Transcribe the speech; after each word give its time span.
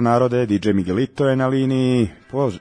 Pozdrav 0.00 0.12
narode, 0.12 0.46
DJ 0.46 0.72
Miguelito 0.72 1.28
je 1.28 1.36
na 1.36 1.46
liniji, 1.46 2.08
po, 2.30 2.46
uh, 2.46 2.52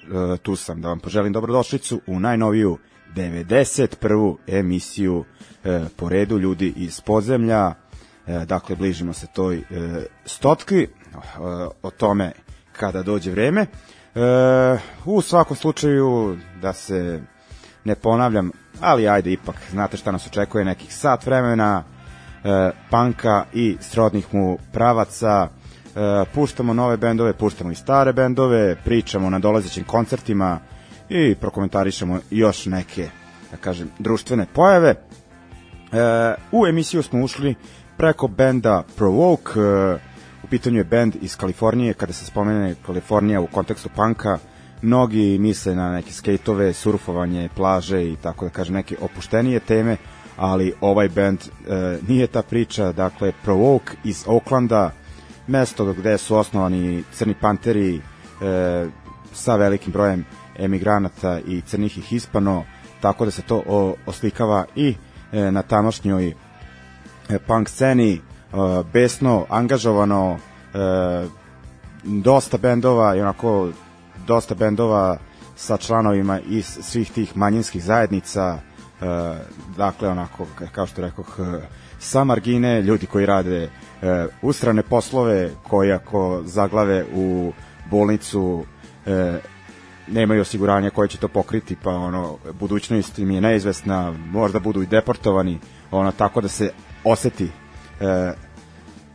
tu 0.41 0.55
sam 0.55 0.81
da 0.81 0.87
vam 0.87 0.99
poželim 0.99 1.33
dobrodošlicu 1.33 2.01
u 2.07 2.19
najnoviju 2.19 2.77
91. 3.15 4.35
emisiju 4.47 5.17
uh, 5.17 5.25
po 5.95 6.09
redu 6.09 6.37
ljudi 6.37 6.73
iz 6.75 7.01
podzemlja, 7.01 7.67
uh, 7.67 8.43
dakle 8.43 8.75
bližimo 8.75 9.13
se 9.13 9.27
toj 9.33 9.63
stotki, 10.25 10.87
o 11.83 11.91
tome 11.91 12.31
kada 12.71 13.03
dođe 13.03 13.31
vreme. 13.31 13.65
U 15.05 15.21
svakom 15.21 15.57
slučaju 15.57 16.37
da 16.61 16.73
se 16.73 17.21
ne 17.83 17.95
ponavljam, 17.95 18.51
ali 18.81 19.07
ajde 19.07 19.31
ipak, 19.31 19.55
znate 19.71 19.97
šta 19.97 20.11
nas 20.11 20.27
očekuje, 20.27 20.65
nekih 20.65 20.95
sat 20.95 21.25
vremena, 21.25 21.83
panka 22.89 23.45
i 23.53 23.77
srodnih 23.81 24.33
mu 24.33 24.57
pravaca, 24.73 25.49
E, 25.49 25.58
puštamo 26.33 26.73
nove 26.73 26.97
bendove, 26.97 27.33
puštamo 27.33 27.71
i 27.71 27.75
stare 27.75 28.13
bendove, 28.13 28.75
pričamo 28.85 29.29
na 29.29 29.39
dolazećim 29.39 29.83
koncertima 29.83 30.59
i 31.09 31.35
prokomentarišemo 31.35 32.19
još 32.31 32.65
neke, 32.65 33.09
da 33.51 33.57
kažem, 33.57 33.89
društvene 33.99 34.45
pojave. 34.53 34.89
E, 34.89 34.97
u 36.51 36.67
emisiju 36.67 37.03
smo 37.03 37.23
ušli 37.23 37.55
preko 37.97 38.27
benda 38.27 38.83
Provoke, 38.95 39.59
e, 39.59 39.93
u 40.43 40.47
pitanju 40.49 40.77
je 40.77 40.83
bend 40.83 41.15
iz 41.21 41.37
Kalifornije, 41.37 41.93
kada 41.93 42.13
se 42.13 42.25
spomene 42.25 42.75
Kalifornija 42.85 43.41
u 43.41 43.47
kontekstu 43.47 43.89
panka, 43.95 44.37
mnogi 44.81 45.37
misle 45.39 45.75
na 45.75 45.91
neke 45.91 46.11
skejtove, 46.11 46.73
surfovanje, 46.73 47.49
plaže 47.55 48.03
i 48.03 48.15
tako 48.15 48.45
da 48.45 48.51
kažem 48.51 48.75
neke 48.75 48.95
opuštenije 49.01 49.59
teme, 49.59 49.97
ali 50.37 50.73
ovaj 50.81 51.09
bend 51.09 51.39
e, 51.39 51.97
nije 52.07 52.27
ta 52.27 52.41
priča, 52.41 52.91
dakle 52.91 53.31
Provoke 53.43 53.93
iz 54.03 54.23
Oaklanda, 54.27 54.91
mesto 55.49 55.93
gde 55.93 56.17
su 56.17 56.35
osnovani 56.35 57.03
Crni 57.13 57.33
Panteri 57.33 57.95
e, 57.95 58.01
sa 59.33 59.55
velikim 59.55 59.93
brojem 59.93 60.25
emigranata 60.55 61.39
i 61.39 61.61
crnih 61.61 61.97
i 61.97 62.01
hispano, 62.01 62.63
tako 63.01 63.25
da 63.25 63.31
se 63.31 63.41
to 63.41 63.63
o, 63.67 63.95
oslikava 64.05 64.65
i 64.75 64.95
e, 65.31 65.51
na 65.51 65.61
tamošnjoj 65.61 66.33
e, 67.29 67.39
punk 67.39 67.69
sceni, 67.69 68.13
e, 68.13 68.19
besno, 68.93 69.45
angažovano, 69.49 70.37
e, 70.73 71.27
dosta 72.03 72.57
bendova 72.57 73.15
i 73.15 73.21
onako 73.21 73.69
dosta 74.27 74.55
bendova 74.55 75.17
sa 75.55 75.77
članovima 75.77 76.39
iz 76.39 76.65
svih 76.81 77.11
tih 77.11 77.37
manjinskih 77.37 77.83
zajednica, 77.83 78.57
e, 78.57 79.05
dakle 79.77 80.09
onako, 80.09 80.47
kao 80.71 80.87
što 80.87 81.01
rekoh, 81.01 81.39
e, 81.39 81.67
sa 81.99 82.23
margine, 82.23 82.81
ljudi 82.81 83.05
koji 83.05 83.25
rade 83.25 83.69
e, 84.01 84.27
ustrane 84.41 84.83
poslove 84.83 85.51
koji 85.63 85.91
ako 85.91 86.41
zaglave 86.45 87.05
u 87.15 87.51
bolnicu 87.91 88.65
e, 89.05 89.39
nemaju 90.07 90.41
osiguranja 90.41 90.89
koje 90.89 91.07
će 91.07 91.17
to 91.17 91.27
pokriti, 91.27 91.75
pa 91.83 91.89
ono, 91.91 92.37
budućnost 92.59 93.19
im 93.19 93.31
je 93.31 93.41
neizvesna, 93.41 94.13
možda 94.31 94.59
budu 94.59 94.81
i 94.81 94.87
deportovani, 94.87 95.59
ono, 95.91 96.11
tako 96.11 96.41
da 96.41 96.47
se 96.47 96.71
oseti 97.03 97.49
e, 97.99 98.05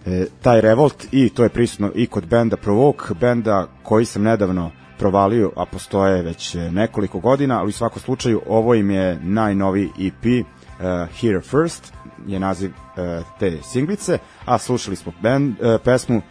e, 0.06 0.26
taj 0.42 0.60
revolt. 0.60 1.06
I 1.12 1.28
to 1.28 1.42
je 1.42 1.48
prisutno 1.48 1.90
i 1.94 2.06
kod 2.06 2.26
benda 2.26 2.56
Provoke, 2.56 3.14
benda 3.14 3.66
koji 3.82 4.04
sam 4.04 4.22
nedavno 4.22 4.70
provalio, 4.98 5.52
a 5.56 5.64
postoje 5.64 6.22
već 6.22 6.54
nekoliko 6.54 7.18
godina, 7.18 7.58
ali 7.60 7.68
u 7.68 7.72
svakom 7.72 8.02
slučaju 8.02 8.42
ovo 8.46 8.74
im 8.74 8.90
je 8.90 9.18
najnovi 9.22 9.90
EP, 10.00 10.24
uh, 10.24 10.84
Here 11.20 11.40
First, 11.40 11.92
je 12.26 12.40
naziv 12.40 12.70
uh, 12.70 13.26
te 13.38 13.58
singlice, 13.62 14.18
a 14.44 14.58
slušali 14.58 14.96
smo 14.96 15.12
band, 15.22 15.60
uh, 15.60 15.80
pesmu 15.84 16.16
uh, 16.16 16.22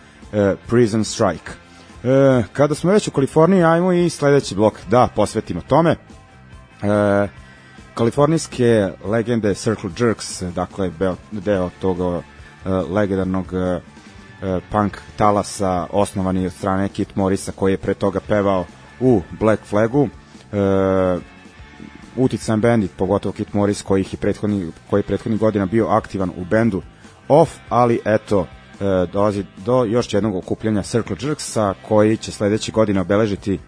Prison 0.68 1.04
Strike. 1.04 1.52
Uh, 2.04 2.46
kada 2.54 2.76
smo 2.76 2.92
već 2.92 3.08
u 3.08 3.12
Kaliforniji, 3.12 3.64
ajmo 3.64 3.94
i 3.94 4.10
sledeći 4.10 4.56
blok 4.56 4.80
da 4.90 5.08
posvetimo 5.16 5.62
tome. 5.62 5.96
Kalifornijske 7.94 8.90
legende 9.06 9.54
Circle 9.54 9.90
Jerks, 10.00 10.42
dakle 10.42 10.92
deo 11.32 11.70
tog 11.82 12.00
uh, 12.00 12.24
legendarnog 12.90 13.54
punk 14.72 14.98
talasa 15.16 15.88
osnovani 15.92 16.46
od 16.46 16.54
strane 16.54 16.90
Kit 16.90 17.16
Morisa 17.16 17.52
koji 17.52 17.74
je 17.74 17.78
pre 17.78 17.94
toga 17.94 18.20
pevao 18.28 18.66
u 19.00 19.22
Black 19.40 19.64
Flagu. 19.66 20.08
E, 20.52 20.58
utican 22.18 22.62
bend, 22.62 22.90
pogotovo 22.98 23.34
Kit 23.34 23.54
Morris 23.54 23.82
koji 23.82 24.06
je 24.12 24.18
prethodni, 24.18 24.72
koji 24.90 25.00
je 25.00 25.04
prethodni 25.04 25.38
godina 25.38 25.66
bio 25.66 25.88
aktivan 25.88 26.30
u 26.30 26.46
bendu 26.46 26.82
Off, 27.28 27.52
ali 27.70 28.00
eto, 28.06 28.48
e, 28.82 29.08
dolazi 29.14 29.46
do 29.66 29.84
još 29.84 30.14
jednog 30.14 30.36
okupljanja 30.36 30.84
Circle 30.84 31.18
Jerksa 31.22 31.74
koji 31.82 32.18
će 32.18 32.32
sledeće 32.32 32.72
godine 32.72 33.02
obeležiti 33.02 33.54
e, 33.54 33.60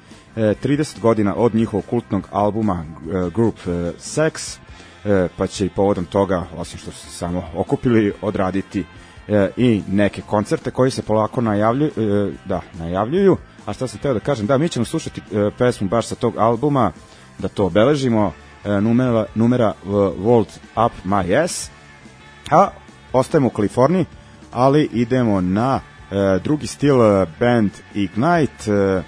30 0.64 1.00
godina 1.00 1.36
od 1.36 1.56
njihovog 1.56 1.86
kultnog 1.86 2.28
albuma 2.32 2.86
e, 2.86 3.30
Group 3.36 3.56
e, 3.68 3.70
Sex, 4.00 4.58
e, 5.06 5.28
pa 5.38 5.48
će 5.48 5.66
i 5.66 5.70
povodom 5.70 6.06
toga, 6.06 6.44
osim 6.58 6.80
što 6.80 6.92
su 6.92 6.98
se 6.98 7.18
samo 7.18 7.44
okupili, 7.56 8.14
odraditi 8.22 8.86
e, 9.28 9.50
i 9.58 9.82
neke 9.88 10.22
koncerte 10.22 10.72
koji 10.72 10.92
se 10.92 11.02
polako 11.02 11.42
najavljuju, 11.42 11.92
e, 11.98 12.32
da, 12.46 12.62
najavljuju. 12.80 13.38
A 13.66 13.74
šta 13.74 13.88
sam 13.88 14.00
teo 14.00 14.14
da 14.14 14.20
kažem, 14.20 14.48
da, 14.48 14.58
mi 14.58 14.70
ćemo 14.70 14.86
slušati 14.86 15.22
e, 15.22 15.52
pesmu 15.58 15.88
baš 15.88 16.08
sa 16.08 16.16
tog 16.16 16.38
albuma, 16.38 16.92
da 17.40 17.48
to 17.48 17.66
obeležimo, 17.66 18.34
e, 18.66 18.82
numera, 18.82 19.26
numera 19.36 19.74
World 19.86 20.48
Up 20.86 20.94
My 21.06 21.44
Ass, 21.44 21.70
a 22.52 22.70
ostajemo 23.14 23.48
u 23.48 23.50
Kaliforniji, 23.50 24.06
ali 24.52 24.90
idemo 24.94 25.42
na 25.42 25.80
e, 26.12 26.40
drugi 26.44 26.68
stil 26.68 27.02
e, 27.02 27.26
band 27.40 27.72
Ignite, 27.94 28.72
e, 28.72 29.02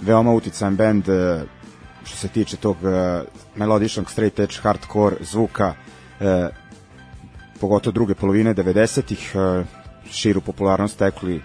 veoma 0.00 0.32
utican 0.32 0.76
band 0.76 1.08
e, 1.08 1.44
što 2.04 2.16
se 2.16 2.28
tiče 2.28 2.56
tog 2.56 2.76
e, 2.84 3.22
melodičnog 3.56 4.10
straight 4.10 4.38
edge 4.38 4.54
hardcore 4.62 5.16
zvuka 5.20 5.74
e, 6.20 6.48
pogotovo 7.60 7.92
druge 7.92 8.14
polovine 8.14 8.54
90-ih 8.54 9.32
e, 9.34 9.64
širu 10.10 10.40
popularnost 10.40 10.98
tekli 10.98 11.36
e, 11.36 11.42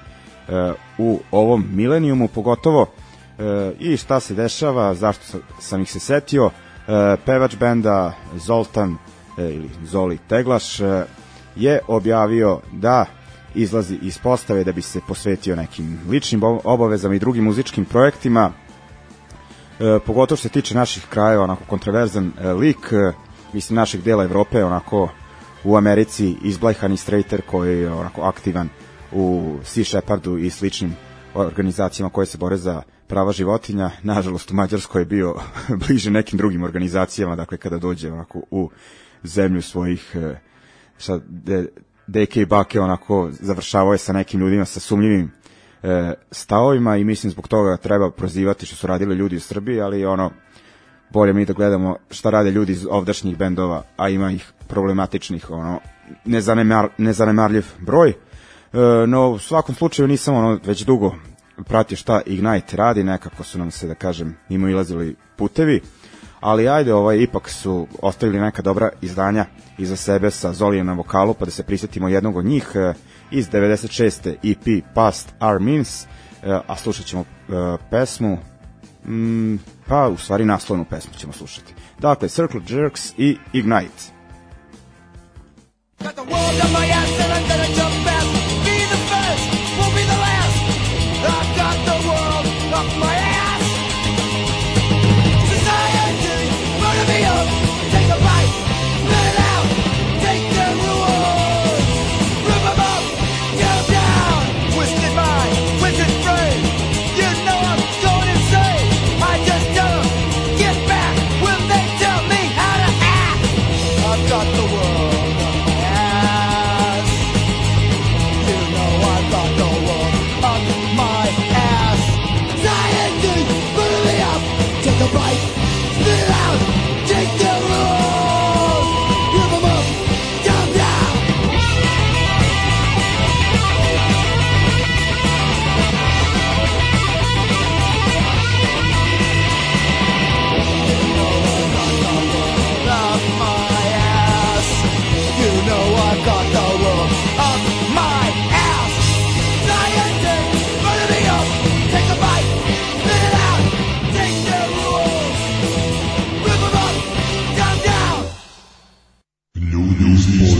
u 0.97 1.19
ovom 1.31 1.65
milenijumu 1.71 2.27
pogotovo 2.27 2.85
i 3.79 3.97
šta 3.97 4.19
se 4.19 4.33
dešava 4.33 4.93
zašto 4.93 5.37
sam 5.59 5.81
ih 5.81 5.91
se 5.91 5.99
setio. 5.99 6.49
E, 6.89 7.17
pevač 7.25 7.55
benda 7.55 8.13
Zoltan 8.35 8.97
e, 9.37 9.43
ili 9.43 9.69
Zoli 9.83 10.17
Teglaš 10.27 10.79
e, 10.79 11.05
je 11.55 11.79
objavio 11.87 12.59
da 12.71 13.05
izlazi 13.55 13.97
iz 14.01 14.17
postave 14.17 14.63
da 14.63 14.71
bi 14.71 14.81
se 14.81 15.01
posvetio 15.07 15.55
nekim 15.55 15.99
ličnim 16.09 16.41
obavezama 16.63 17.15
i 17.15 17.19
drugim 17.19 17.43
muzičkim 17.43 17.85
projektima. 17.85 18.51
E, 19.79 19.99
pogotovo 20.05 20.37
što 20.37 20.47
se 20.47 20.49
tiče 20.49 20.75
naših 20.75 21.05
krajeva 21.09 21.43
onako 21.43 21.63
kontroverzan 21.67 22.31
e, 22.41 22.53
lik 22.53 22.91
e, 22.91 23.13
mislim 23.53 23.75
našeg 23.75 24.01
dela 24.01 24.23
Evrope 24.23 24.63
onako 24.63 25.09
u 25.63 25.75
Americi 25.75 26.35
izblajhani 26.43 26.97
straighter 26.97 27.41
koji 27.41 27.79
je 27.79 27.91
onako 27.91 28.21
aktivan 28.21 28.69
u 29.11 29.55
Sea 29.63 29.83
Shepherdu 29.83 30.37
i 30.37 30.49
sličnim 30.49 30.95
organizacijama 31.33 32.09
koje 32.09 32.25
se 32.25 32.37
bore 32.37 32.57
za 32.57 32.81
prava 33.07 33.31
životinja. 33.31 33.91
Nažalost, 34.03 34.51
u 34.51 34.53
Mađarskoj 34.53 35.01
je 35.01 35.05
bio 35.05 35.35
bliže 35.87 36.11
nekim 36.11 36.37
drugim 36.37 36.63
organizacijama, 36.63 37.35
dakle, 37.35 37.57
kada 37.57 37.77
dođe 37.77 38.11
onako 38.11 38.41
u 38.51 38.69
zemlju 39.23 39.61
svojih 39.61 40.15
sa 40.97 41.19
de, 41.27 41.67
deke 42.07 42.41
i 42.41 42.45
bake 42.45 42.79
onako 42.79 43.29
završavao 43.31 43.91
je 43.91 43.97
sa 43.97 44.13
nekim 44.13 44.39
ljudima 44.39 44.65
sa 44.65 44.79
sumnjivim 44.79 45.31
e, 45.83 46.13
stavovima 46.31 46.97
i 46.97 47.03
mislim 47.03 47.31
zbog 47.31 47.47
toga 47.47 47.77
treba 47.77 48.11
prozivati 48.11 48.65
što 48.65 48.75
su 48.75 48.87
radili 48.87 49.15
ljudi 49.15 49.35
u 49.35 49.39
Srbiji, 49.39 49.81
ali 49.81 50.05
ono 50.05 50.31
bolje 51.09 51.33
mi 51.33 51.45
da 51.45 51.53
gledamo 51.53 51.97
šta 52.11 52.29
rade 52.29 52.51
ljudi 52.51 52.71
iz 52.71 52.85
ovdašnjih 52.89 53.37
bendova, 53.37 53.83
a 53.97 54.09
ima 54.09 54.31
ih 54.31 54.51
problematičnih, 54.67 55.49
ono, 55.51 55.79
nezanemar, 56.25 56.89
nezanemarljiv 56.97 57.65
broj. 57.79 58.13
E, 58.73 59.07
no, 59.07 59.29
u 59.29 59.39
svakom 59.39 59.75
slučaju 59.75 60.07
nisam 60.07 60.35
ono 60.35 60.59
već 60.65 60.83
dugo 60.85 61.15
pratio 61.67 61.97
šta 61.97 62.21
Ignite 62.25 62.77
radi, 62.77 63.03
nekako 63.03 63.43
su 63.43 63.59
nam 63.59 63.71
se, 63.71 63.87
da 63.87 63.95
kažem, 63.95 64.37
mimo 64.49 64.67
ilazili 64.67 65.15
putevi, 65.37 65.81
ali 66.39 66.69
ajde, 66.69 66.93
ovaj, 66.93 67.17
ipak 67.17 67.49
su 67.49 67.87
ostavili 68.01 68.39
neka 68.39 68.61
dobra 68.61 68.89
izdanja 69.01 69.45
iza 69.77 69.95
sebe 69.95 70.31
sa 70.31 70.53
Zolijem 70.53 70.85
na 70.85 70.93
vokalu, 70.93 71.33
pa 71.33 71.45
da 71.45 71.51
se 71.51 71.63
prisetimo 71.63 72.07
jednog 72.07 72.37
od 72.37 72.45
njih 72.45 72.71
e, 72.75 72.93
iz 73.31 73.49
96. 73.49 74.35
EP 74.43 74.83
Past 74.93 75.33
Our 75.39 75.59
Means, 75.59 76.03
e, 76.03 76.07
a 76.67 76.75
slušat 76.77 77.05
ćemo 77.05 77.25
pesmu 77.89 78.37
mm, 79.07 79.55
pa 79.87 80.07
u 80.07 80.17
stvari 80.17 80.45
naslovnu 80.45 80.85
pesmu 80.85 81.13
ćemo 81.17 81.33
slušati. 81.33 81.73
Dakle, 81.99 82.29
Circle 82.29 82.61
Jerks 82.67 83.13
i 83.17 83.37
Ignite. 83.53 84.19
Got 85.99 86.15
the 86.15 86.21
world 86.21 86.61
on 86.65 86.71
my 86.71 86.91
ass 86.91 87.19
and 87.19 87.33
I'm 87.33 87.49
gonna 87.49 87.68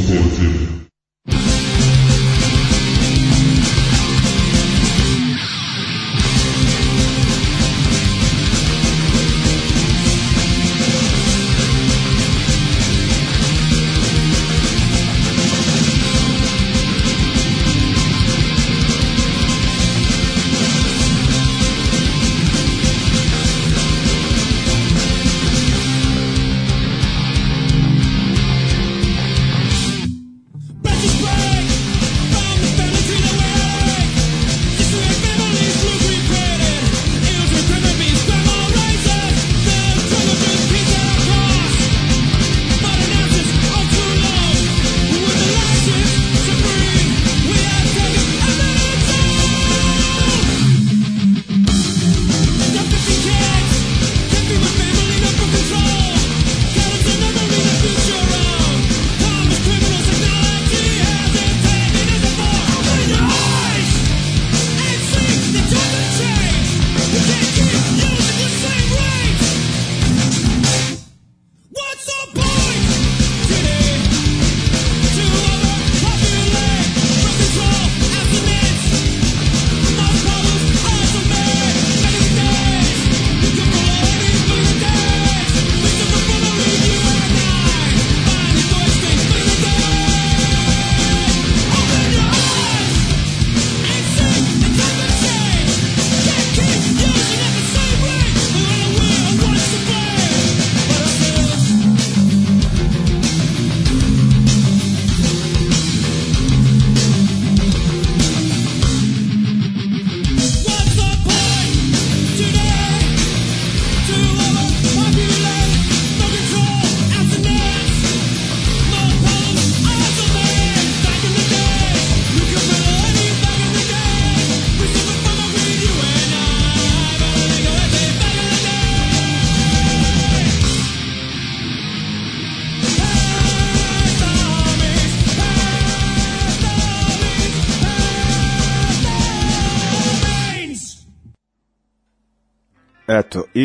Escócia. 0.10 0.79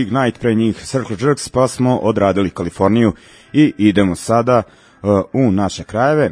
Ignite 0.00 0.38
pre 0.40 0.54
njih 0.54 0.76
Circle 0.76 1.16
Jerks, 1.20 1.48
pa 1.48 1.68
smo 1.68 1.96
odradili 1.96 2.50
Kaliforniju 2.50 3.12
i 3.52 3.72
idemo 3.78 4.14
sada 4.14 4.62
uh, 5.02 5.10
u 5.32 5.52
naše 5.52 5.84
krajeve. 5.84 6.30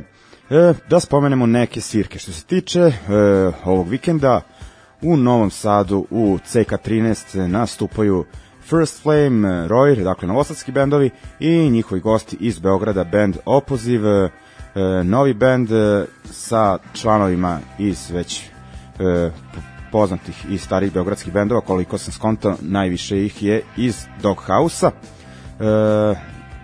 E, 0.51 0.75
da 0.91 1.01
spomenemo 1.01 1.47
neke 1.47 1.81
svirke. 1.81 2.19
Što 2.19 2.33
se 2.33 2.45
tiče 2.45 2.81
e, 2.81 2.93
ovog 3.65 3.89
vikenda, 3.89 4.41
u 5.03 5.17
Novom 5.17 5.51
Sadu 5.51 6.07
u 6.11 6.39
CK13 6.53 7.47
nastupaju 7.47 8.25
First 8.63 9.03
Flame, 9.03 9.69
Royer, 9.69 10.05
dakle 10.05 10.29
novosadski 10.29 10.73
bendovi 10.73 11.11
i 11.41 11.71
njihovi 11.71 12.01
gosti 12.01 12.37
iz 12.41 12.59
Beograda, 12.59 13.05
band 13.05 13.37
Opoziv, 13.45 14.01
novi 15.05 15.35
band 15.35 15.69
sa 16.25 16.79
članovima 16.95 17.61
iz 17.79 18.11
već 18.11 18.43
poznatih 19.93 20.47
i 20.51 20.59
starih 20.59 20.93
beogradskih 20.93 21.33
bendova, 21.33 21.61
koliko 21.61 21.99
sam 21.99 22.13
skontao, 22.13 22.57
najviše 22.61 23.25
ih 23.25 23.43
je 23.43 23.63
iz 23.77 24.07
Doghouse-a. 24.23 24.91
E, 24.91 26.15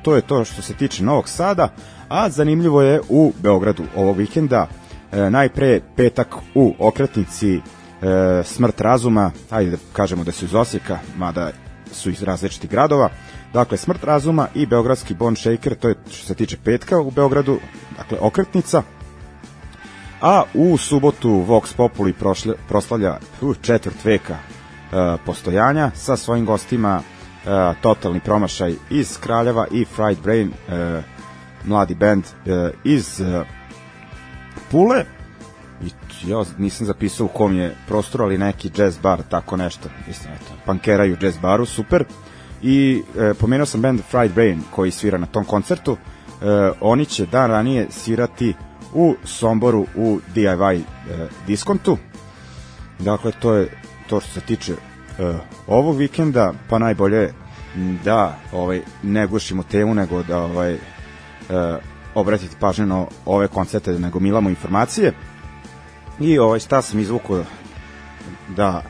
to 0.02 0.16
je 0.16 0.22
to 0.22 0.44
što 0.44 0.62
se 0.62 0.74
tiče 0.74 1.04
Novog 1.04 1.28
Sada, 1.28 1.68
a 2.08 2.30
zanimljivo 2.30 2.82
je 2.82 3.00
u 3.08 3.32
Beogradu 3.42 3.84
ovog 3.96 4.16
vikenda, 4.16 4.66
e, 5.12 5.30
najpre 5.30 5.80
petak 5.96 6.34
u 6.54 6.74
okretnici 6.78 7.56
e, 7.56 7.60
Smrt 8.44 8.80
razuma, 8.80 9.30
ajde 9.50 9.70
da 9.70 9.76
kažemo 9.92 10.24
da 10.24 10.32
su 10.32 10.44
iz 10.44 10.54
Osijeka, 10.54 10.98
mada 11.16 11.50
su 11.92 12.10
iz 12.10 12.22
različitih 12.22 12.70
gradova, 12.70 13.08
dakle 13.52 13.76
Smrt 13.76 14.04
razuma 14.04 14.48
i 14.54 14.66
Beogradski 14.66 15.14
Bone 15.14 15.36
Shaker, 15.36 15.74
to 15.74 15.88
je 15.88 15.94
što 16.10 16.26
se 16.26 16.34
tiče 16.34 16.56
petka 16.64 17.00
u 17.00 17.10
Beogradu, 17.10 17.58
dakle 17.96 18.18
okretnica, 18.20 18.82
a 20.20 20.42
u 20.54 20.76
subotu 20.76 21.30
Vox 21.30 21.74
Populi 21.76 22.12
prošle, 22.12 22.54
proslavlja 22.68 23.18
četvrt 23.62 24.04
veka 24.04 24.36
uh, 24.36 25.20
postojanja 25.26 25.90
sa 25.94 26.16
svojim 26.16 26.44
gostima 26.44 26.96
uh, 26.96 27.50
totalni 27.80 28.20
promašaj 28.20 28.74
iz 28.90 29.18
Kraljeva 29.20 29.66
i 29.70 29.84
Fried 29.84 30.18
Brain 30.22 30.48
uh, 30.48 31.04
mladi 31.64 31.94
band 31.94 32.24
uh, 32.24 32.70
iz 32.84 33.20
uh, 33.20 33.46
Pule 34.70 35.04
i 35.82 35.90
ja 36.30 36.44
nisam 36.58 36.86
zapisao 36.86 37.26
u 37.26 37.28
kom 37.28 37.54
je 37.54 37.74
prostor, 37.86 38.22
ali 38.22 38.38
neki 38.38 38.70
jazz 38.76 38.98
bar, 38.98 39.22
tako 39.30 39.56
nešto, 39.56 39.88
mislim, 40.06 40.32
eto, 40.34 40.52
pankeraju 40.66 41.16
jazz 41.20 41.38
baru, 41.38 41.66
super. 41.66 42.04
I 42.62 43.02
e, 43.18 43.34
pomenuo 43.34 43.66
sam 43.66 43.82
band 43.82 44.00
Fried 44.10 44.32
Brain 44.34 44.60
koji 44.70 44.90
svira 44.90 45.18
na 45.18 45.26
tom 45.26 45.44
koncertu. 45.44 45.96
E, 45.96 46.70
oni 46.80 47.06
će 47.06 47.26
dan 47.26 47.50
ranije 47.50 47.86
svirati 47.90 48.54
u 48.94 49.14
Somboru 49.24 49.86
u 49.96 50.20
DIY 50.34 50.76
e, 50.76 50.82
diskontu. 51.46 51.98
Dakle, 52.98 53.32
to 53.32 53.54
je 53.54 53.68
to 54.08 54.20
što 54.20 54.30
se 54.30 54.40
tiče 54.40 54.72
e, 54.72 55.34
ovog 55.66 55.96
vikenda, 55.96 56.52
pa 56.68 56.78
najbolje 56.78 57.32
da 58.04 58.38
ovaj 58.52 58.80
ne 59.02 59.26
gušimo 59.26 59.62
temu, 59.62 59.94
nego 59.94 60.22
da 60.22 60.38
ovaj 60.38 60.72
e, 60.72 60.78
obratiti 62.14 62.56
pažnju 62.60 62.86
na 62.86 63.06
ove 63.26 63.48
koncerte, 63.48 63.98
nego 63.98 64.20
milamo 64.20 64.50
informacije. 64.50 65.12
I 66.20 66.38
ovaj 66.38 66.60
stav 66.60 66.82
sam 66.82 67.00
izvukao 67.00 67.44
da 68.56 68.82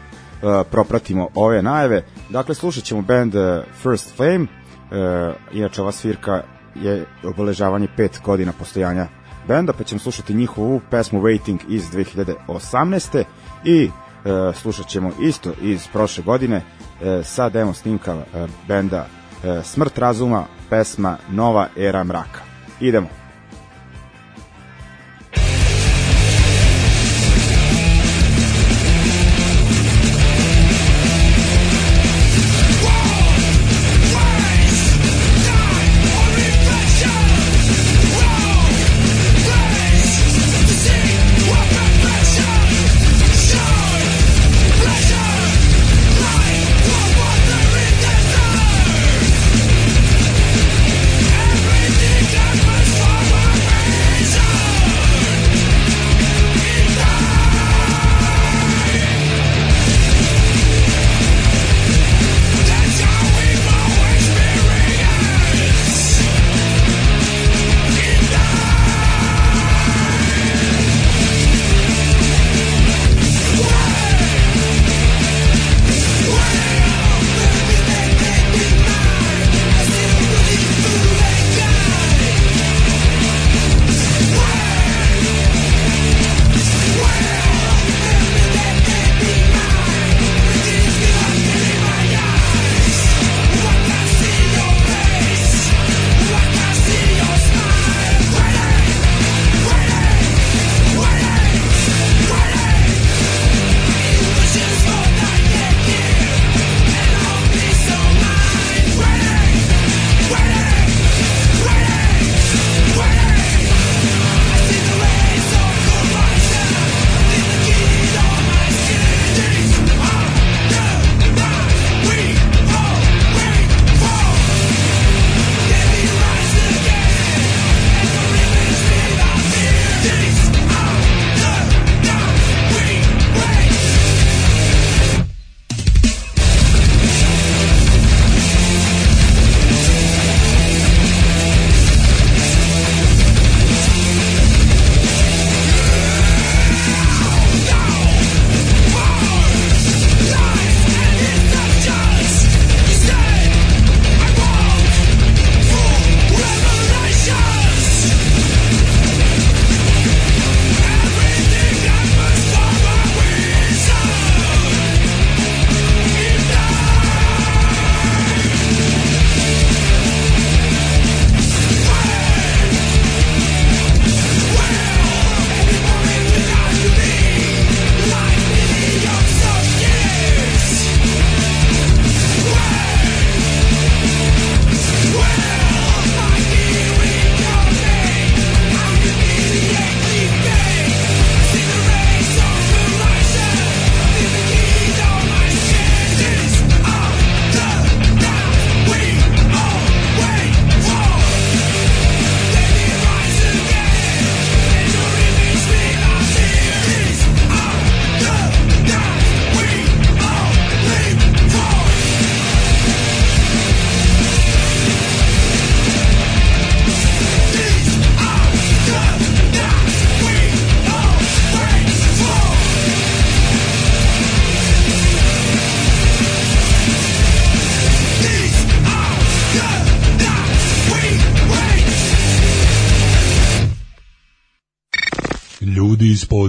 uh, 0.42 0.66
propratimo 0.70 1.28
ove 1.34 1.62
najave. 1.62 2.02
Dakle, 2.28 2.54
slušat 2.54 2.84
ćemo 2.84 3.02
band 3.02 3.34
uh, 3.34 3.42
First 3.82 4.16
Flame, 4.16 4.42
uh, 4.44 5.34
inače 5.52 5.82
ova 5.82 5.92
svirka 5.92 6.42
je 6.74 7.04
obeležavanje 7.24 7.88
pet 7.96 8.20
godina 8.24 8.52
postojanja 8.58 9.06
benda, 9.48 9.72
pa 9.72 9.84
ćemo 9.84 9.98
slušati 9.98 10.34
njihovu 10.34 10.80
pesmu 10.90 11.20
Waiting 11.20 11.58
iz 11.68 11.90
2018. 11.90 13.24
i 13.64 13.84
uh, 13.88 14.56
slušat 14.56 14.86
ćemo 14.86 15.10
isto 15.20 15.52
iz 15.62 15.86
prošle 15.92 16.24
godine 16.24 16.56
uh, 16.56 17.26
sa 17.26 17.48
demo 17.48 17.74
snimka 17.74 18.14
uh, 18.14 18.24
benda 18.68 19.06
uh, 19.06 19.64
Smrt 19.64 19.98
razuma, 19.98 20.44
pesma 20.70 21.16
Nova 21.30 21.68
era 21.76 22.04
mraka. 22.04 22.40
Idemo. 22.80 23.08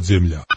земля. 0.10 0.49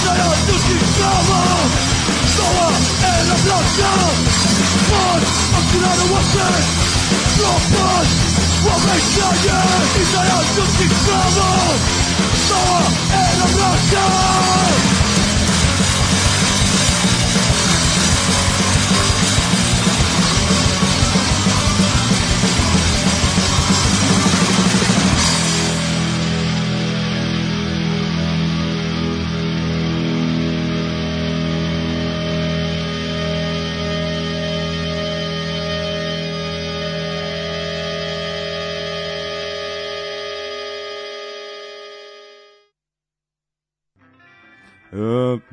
ignorantes 0.00 0.62
que 0.64 0.78
clamam 0.96 1.68
Soa 2.36 2.68
en 3.18 3.28
la 3.28 3.34
plaza 3.44 3.90
Van 4.90 5.22
a 5.56 5.60
tirar 5.70 5.98
o 6.00 6.16
hacer 6.18 6.54
Tropas 7.36 8.08
o 8.64 8.70
habéis 8.70 9.04
calle 9.16 9.60
Ignorantes 10.00 10.70
que 10.78 10.86
clamam 11.04 11.76
Soa 12.48 12.80
en 13.20 13.38
la 13.40 13.46
plaza 13.46 14.99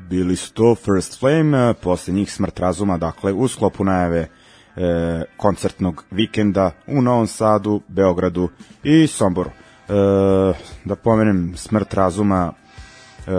bili 0.10 0.36
su 0.36 0.54
to 0.54 0.76
First 0.76 1.20
Flame, 1.20 1.74
posle 1.74 2.14
njih 2.14 2.34
Smrt 2.34 2.60
razuma, 2.60 2.98
dakle 2.98 3.34
u 3.34 3.48
sklopu 3.48 3.84
najave 3.84 4.20
e, 4.20 4.28
koncertnog 5.38 6.04
vikenda 6.12 6.72
u 6.88 7.02
Novom 7.02 7.28
Sadu, 7.28 7.82
Beogradu 7.88 8.50
i 8.84 9.08
Somboru. 9.08 9.50
E, 9.50 9.94
da 10.86 10.96
pomenem 10.96 11.54
Smrt 11.56 11.94
razuma, 11.94 12.54
e, 13.28 13.32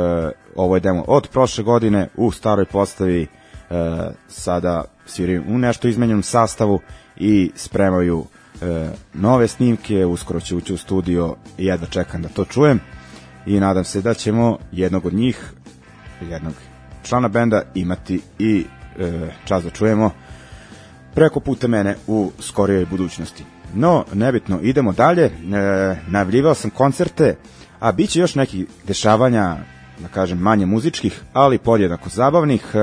ovo 0.56 0.76
je 0.76 0.80
demo 0.80 1.04
od 1.06 1.28
prošle 1.32 1.64
godine 1.64 2.08
u 2.16 2.32
staroj 2.32 2.64
postavi, 2.64 3.22
e, 3.22 3.26
sada 4.28 4.84
sviraju 5.06 5.44
u 5.48 5.58
nešto 5.58 5.88
izmenjenom 5.88 6.22
sastavu 6.22 6.80
i 7.16 7.50
spremaju 7.54 8.24
e, 8.62 8.90
nove 9.14 9.48
snimke, 9.48 10.06
uskoro 10.06 10.40
će 10.40 10.56
ući 10.56 10.74
u 10.74 10.76
studio 10.76 11.36
i 11.58 11.66
jedva 11.66 11.86
čekam 11.86 12.22
da 12.22 12.28
to 12.28 12.44
čujem 12.44 12.80
i 13.46 13.60
nadam 13.60 13.84
se 13.84 14.00
da 14.00 14.14
ćemo 14.14 14.58
jednog 14.72 15.06
od 15.06 15.14
njih 15.14 15.52
jednog 16.20 16.54
člana 17.02 17.28
benda 17.28 17.62
imati 17.74 18.20
i 18.38 18.64
e, 18.98 19.30
čas 19.44 19.64
da 19.64 19.70
čujemo 19.70 20.10
preko 21.14 21.40
puta 21.40 21.68
mene 21.68 21.96
u 22.06 22.32
skorijoj 22.40 22.86
budućnosti. 22.86 23.44
No, 23.74 24.04
nebitno, 24.14 24.60
idemo 24.62 24.92
dalje. 24.92 25.24
E, 25.24 25.30
najavljivao 26.08 26.54
sam 26.54 26.70
koncerte, 26.70 27.36
a 27.80 27.92
bit 27.92 28.10
će 28.10 28.20
još 28.20 28.34
nekih 28.34 28.66
dešavanja, 28.86 29.56
da 29.98 30.08
kažem, 30.08 30.38
manje 30.38 30.66
muzičkih, 30.66 31.22
ali 31.32 31.58
podjednako 31.58 32.08
zabavnih. 32.08 32.74
E, 32.74 32.78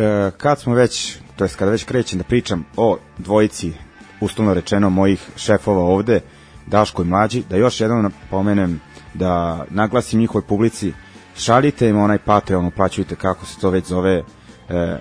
e, 0.00 0.30
kad 0.36 0.60
smo 0.60 0.74
već, 0.74 1.16
to 1.36 1.44
jest 1.44 1.56
kada 1.56 1.70
već 1.70 1.84
krećem 1.84 2.18
da 2.18 2.24
pričam 2.24 2.64
o 2.76 2.98
dvojici, 3.18 3.72
uslovno 4.20 4.54
rečeno, 4.54 4.90
mojih 4.90 5.30
šefova 5.36 5.82
ovde, 5.82 6.20
Daško 6.66 7.02
i 7.02 7.06
Mlađi, 7.06 7.42
da 7.50 7.56
još 7.56 7.80
jednom 7.80 8.02
napomenem 8.02 8.80
da 9.14 9.64
naglasim 9.70 10.20
njihovoj 10.20 10.46
publici 10.46 10.92
šaljite 11.40 11.88
im 11.88 11.98
onaj 11.98 12.18
Patreon, 12.18 12.66
uplaćujte 12.66 13.16
kako 13.16 13.46
se 13.46 13.60
to 13.60 13.70
već 13.70 13.84
zove. 13.86 14.22
E, 14.68 14.98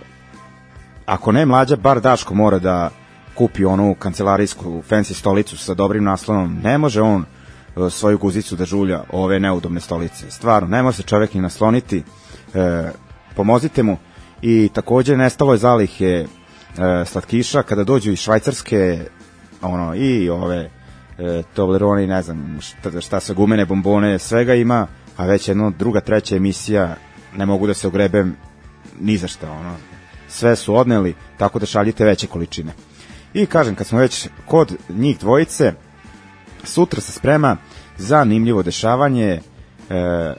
ako 1.06 1.32
ne 1.32 1.46
mlađa, 1.46 1.76
bar 1.76 2.02
Daško 2.02 2.34
mora 2.34 2.60
da 2.60 2.90
kupi 3.36 3.66
onu 3.66 3.96
kancelarijsku 4.00 4.84
fancy 4.90 5.14
stolicu 5.14 5.58
sa 5.58 5.74
dobrim 5.74 6.04
naslonom. 6.04 6.60
Ne 6.64 6.78
može 6.78 7.02
on 7.02 7.24
e, 7.24 7.90
svoju 7.90 8.18
guzicu 8.18 8.56
da 8.56 8.66
žulja 8.66 9.04
ove 9.12 9.40
neudobne 9.40 9.80
stolice. 9.80 10.32
Stvarno, 10.32 10.68
ne 10.68 10.84
može 10.84 10.98
se 10.98 11.04
čovek 11.04 11.34
ni 11.34 11.42
nasloniti. 11.42 12.04
E, 12.54 12.92
pomozite 13.36 13.84
mu. 13.84 13.98
I 14.42 14.70
takođe 14.74 15.18
nestalo 15.18 15.54
je 15.54 15.58
zalihe 15.58 16.06
e, 16.06 16.26
slatkiša 17.06 17.64
kada 17.64 17.84
dođu 17.84 18.12
iz 18.12 18.20
Švajcarske 18.20 19.06
ono 19.62 19.96
i 19.96 20.30
ove 20.30 20.70
e, 21.18 21.44
Toblerone 21.54 22.08
ne 22.08 22.22
znam 22.22 22.60
šta, 22.62 23.02
šta 23.02 23.20
se 23.20 23.34
gumene 23.34 23.66
bombone 23.66 24.20
svega 24.20 24.54
ima 24.56 24.88
a 25.20 25.26
već 25.26 25.48
jedna 25.48 25.70
druga, 25.70 26.00
treća 26.00 26.36
emisija 26.36 26.96
ne 27.38 27.46
mogu 27.46 27.68
da 27.68 27.74
se 27.74 27.88
ogrebem 27.88 28.36
ni 29.00 29.18
za 29.18 29.28
šta, 29.28 29.52
ono. 29.52 29.76
Sve 30.28 30.56
su 30.56 30.76
odneli, 30.76 31.16
tako 31.38 31.60
da 31.60 31.66
šaljite 31.66 32.06
veće 32.06 32.28
količine. 32.28 32.72
I 33.34 33.46
kažem, 33.46 33.76
kad 33.76 33.88
smo 33.88 34.00
već 34.00 34.28
kod 34.46 34.76
njih 34.90 35.20
dvojice, 35.20 35.74
sutra 36.64 37.02
se 37.02 37.12
sprema 37.12 37.58
zanimljivo 37.98 38.64
dešavanje 38.64 39.42
e, 39.90 40.34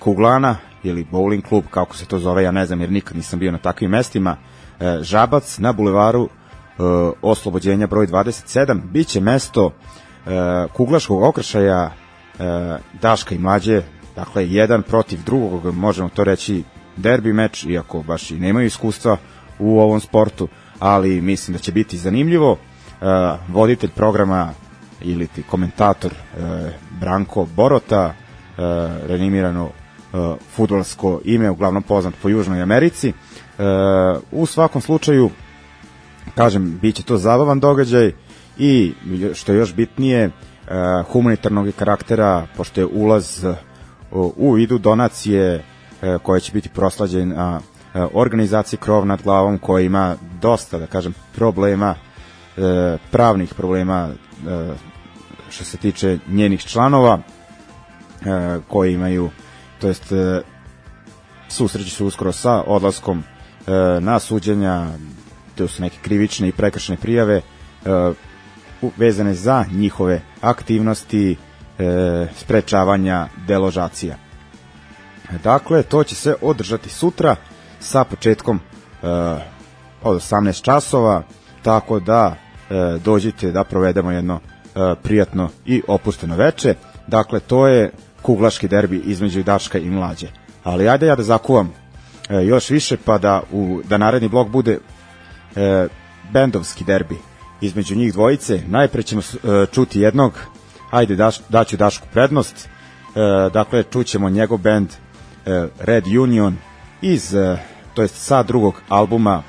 Kuglana 0.00 0.56
ili 0.82 1.06
bowling 1.12 1.42
klub, 1.42 1.64
kako 1.70 1.96
se 1.96 2.06
to 2.06 2.18
zove, 2.18 2.42
ja 2.42 2.50
ne 2.50 2.66
znam 2.66 2.80
jer 2.80 2.90
nikad 2.90 3.16
nisam 3.16 3.38
bio 3.38 3.52
na 3.52 3.58
takvim 3.58 3.90
mestima, 3.90 4.36
e, 4.80 4.98
Žabac 5.02 5.58
na 5.58 5.72
bulevaru 5.72 6.28
e, 6.28 6.82
Oslobođenja 7.22 7.86
broj 7.86 8.06
27, 8.06 8.80
biće 8.92 9.20
mesto 9.20 9.70
e, 10.26 10.66
kuglaškog 10.72 11.22
okršaja 11.22 11.90
e, 11.90 12.01
Daška 13.00 13.34
i 13.34 13.38
Mlađe, 13.38 13.82
dakle 14.16 14.48
jedan 14.48 14.82
protiv 14.82 15.18
drugog, 15.24 15.74
možemo 15.74 16.08
to 16.08 16.24
reći 16.24 16.62
derbi 16.96 17.32
meč, 17.32 17.64
iako 17.64 18.02
baš 18.02 18.30
i 18.30 18.40
nemaju 18.40 18.66
iskustva 18.66 19.16
u 19.58 19.80
ovom 19.80 20.00
sportu, 20.00 20.48
ali 20.78 21.20
mislim 21.20 21.52
da 21.52 21.58
će 21.58 21.72
biti 21.72 21.98
zanimljivo. 21.98 22.52
Uh, 22.52 22.58
voditelj 23.54 23.90
programa 23.90 24.50
ili 25.00 25.26
ti 25.26 25.42
komentator 25.42 26.12
uh, 26.12 26.42
Branko 27.00 27.46
Borota, 27.56 28.14
renimirano 29.06 29.70
futbolsko 30.54 31.20
ime, 31.24 31.50
uglavnom 31.50 31.82
poznat 31.82 32.14
po 32.22 32.28
Južnoj 32.28 32.62
Americi. 32.62 33.12
U 34.30 34.46
svakom 34.46 34.82
slučaju, 34.82 35.30
kažem, 36.34 36.78
bit 36.82 36.96
će 36.96 37.02
to 37.02 37.16
zabavan 37.16 37.60
događaj 37.60 38.12
i 38.58 38.92
što 39.34 39.52
je 39.52 39.58
još 39.58 39.74
bitnije, 39.74 40.30
humanitarnog 41.12 41.68
karaktera, 41.78 42.46
pošto 42.56 42.80
je 42.80 42.86
ulaz 42.86 43.44
uh, 43.44 44.32
u 44.36 44.58
idu 44.58 44.78
donacije 44.78 45.56
uh, 45.56 46.22
koje 46.22 46.40
će 46.40 46.52
biti 46.52 46.68
proslađena 46.68 47.60
organizaciji 48.12 48.78
Krov 48.78 49.06
nad 49.06 49.22
glavom 49.22 49.58
koja 49.58 49.84
ima 49.84 50.16
dosta, 50.40 50.78
da 50.78 50.86
kažem, 50.86 51.14
problema, 51.34 51.94
pravnih 53.10 53.54
problema 53.54 54.08
što 55.50 55.64
se 55.64 55.76
tiče 55.76 56.18
njenih 56.28 56.60
članova 56.60 57.18
koji 58.68 58.94
imaju 58.94 59.30
to 59.80 59.88
jest 59.88 60.12
susreći 61.48 61.90
se 61.90 62.04
uskoro 62.04 62.32
sa 62.32 62.62
odlaskom 62.66 63.22
na 64.00 64.18
suđenja, 64.18 64.86
to 65.54 65.68
su 65.68 65.82
neke 65.82 65.98
krivične 66.02 66.48
i 66.48 66.52
prekršne 66.52 66.96
prijave 66.96 67.40
vezane 68.96 69.34
za 69.34 69.64
njihove 69.72 70.20
aktivnosti 70.40 71.36
sprečavanja 72.36 73.28
deložacija. 73.46 74.16
Dakle, 75.44 75.82
to 75.82 76.04
će 76.04 76.14
se 76.14 76.34
održati 76.40 76.88
sutra 76.88 77.36
sa 77.80 78.04
početkom 78.04 78.60
od 80.02 80.16
18 80.16 80.62
časova, 80.62 81.22
tako 81.62 82.00
da 82.00 82.36
dođite 83.04 83.50
da 83.50 83.64
provedemo 83.64 84.10
jedno 84.10 84.40
prijatno 85.02 85.48
i 85.66 85.82
opusteno 85.88 86.36
veče. 86.36 86.74
Dakle, 87.06 87.40
to 87.40 87.66
je 87.66 87.90
kuglaški 88.22 88.68
derbi 88.68 88.96
između 88.96 89.42
Daška 89.42 89.78
i 89.78 89.90
Mlađe. 89.90 90.28
Ali 90.64 90.88
ajde 90.88 91.06
ja 91.06 91.16
da 91.16 91.22
zakuvam 91.22 91.72
e, 92.28 92.44
još 92.44 92.70
više 92.70 92.96
pa 93.04 93.18
da 93.18 93.42
u 93.52 93.80
da 93.88 93.98
naredni 93.98 94.28
blok 94.28 94.48
bude 94.48 94.78
e, 95.56 95.88
bendovski 96.32 96.84
derbi 96.84 97.16
između 97.62 97.96
njih 97.96 98.12
dvojice. 98.12 98.60
Najpre 98.68 99.02
ćemo 99.02 99.22
e, 99.22 99.66
čuti 99.72 100.00
jednog, 100.00 100.32
ajde 100.90 101.16
daš, 101.16 101.40
daću 101.48 101.76
Dašku 101.76 102.06
prednost. 102.12 102.68
E, 102.68 102.70
dakle, 103.52 103.84
čućemo 103.92 104.30
njegov 104.30 104.58
bend 104.58 104.88
e, 104.90 105.68
Red 105.80 106.04
Union 106.06 106.56
iz, 107.02 107.34
to 107.94 108.02
jest 108.02 108.16
sa 108.16 108.42
drugog 108.42 108.74
albuma 108.88 109.42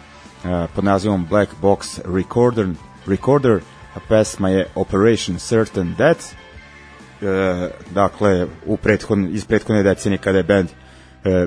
pod 0.76 0.84
nazivom 0.84 1.26
Black 1.30 1.52
Box 1.62 2.00
Recorder, 2.16 2.68
Recorder 3.08 3.60
a 3.96 4.00
pesma 4.10 4.50
je 4.50 4.68
Operation 4.76 5.38
Certain 5.38 5.96
Death 5.98 6.24
dakle 7.92 8.48
u 8.66 8.78
prethodne, 8.78 9.30
iz 9.30 9.46
prethodne 9.46 9.84
decenije 9.84 10.18
kada 10.18 10.38
je 10.38 10.44
band 10.44 10.70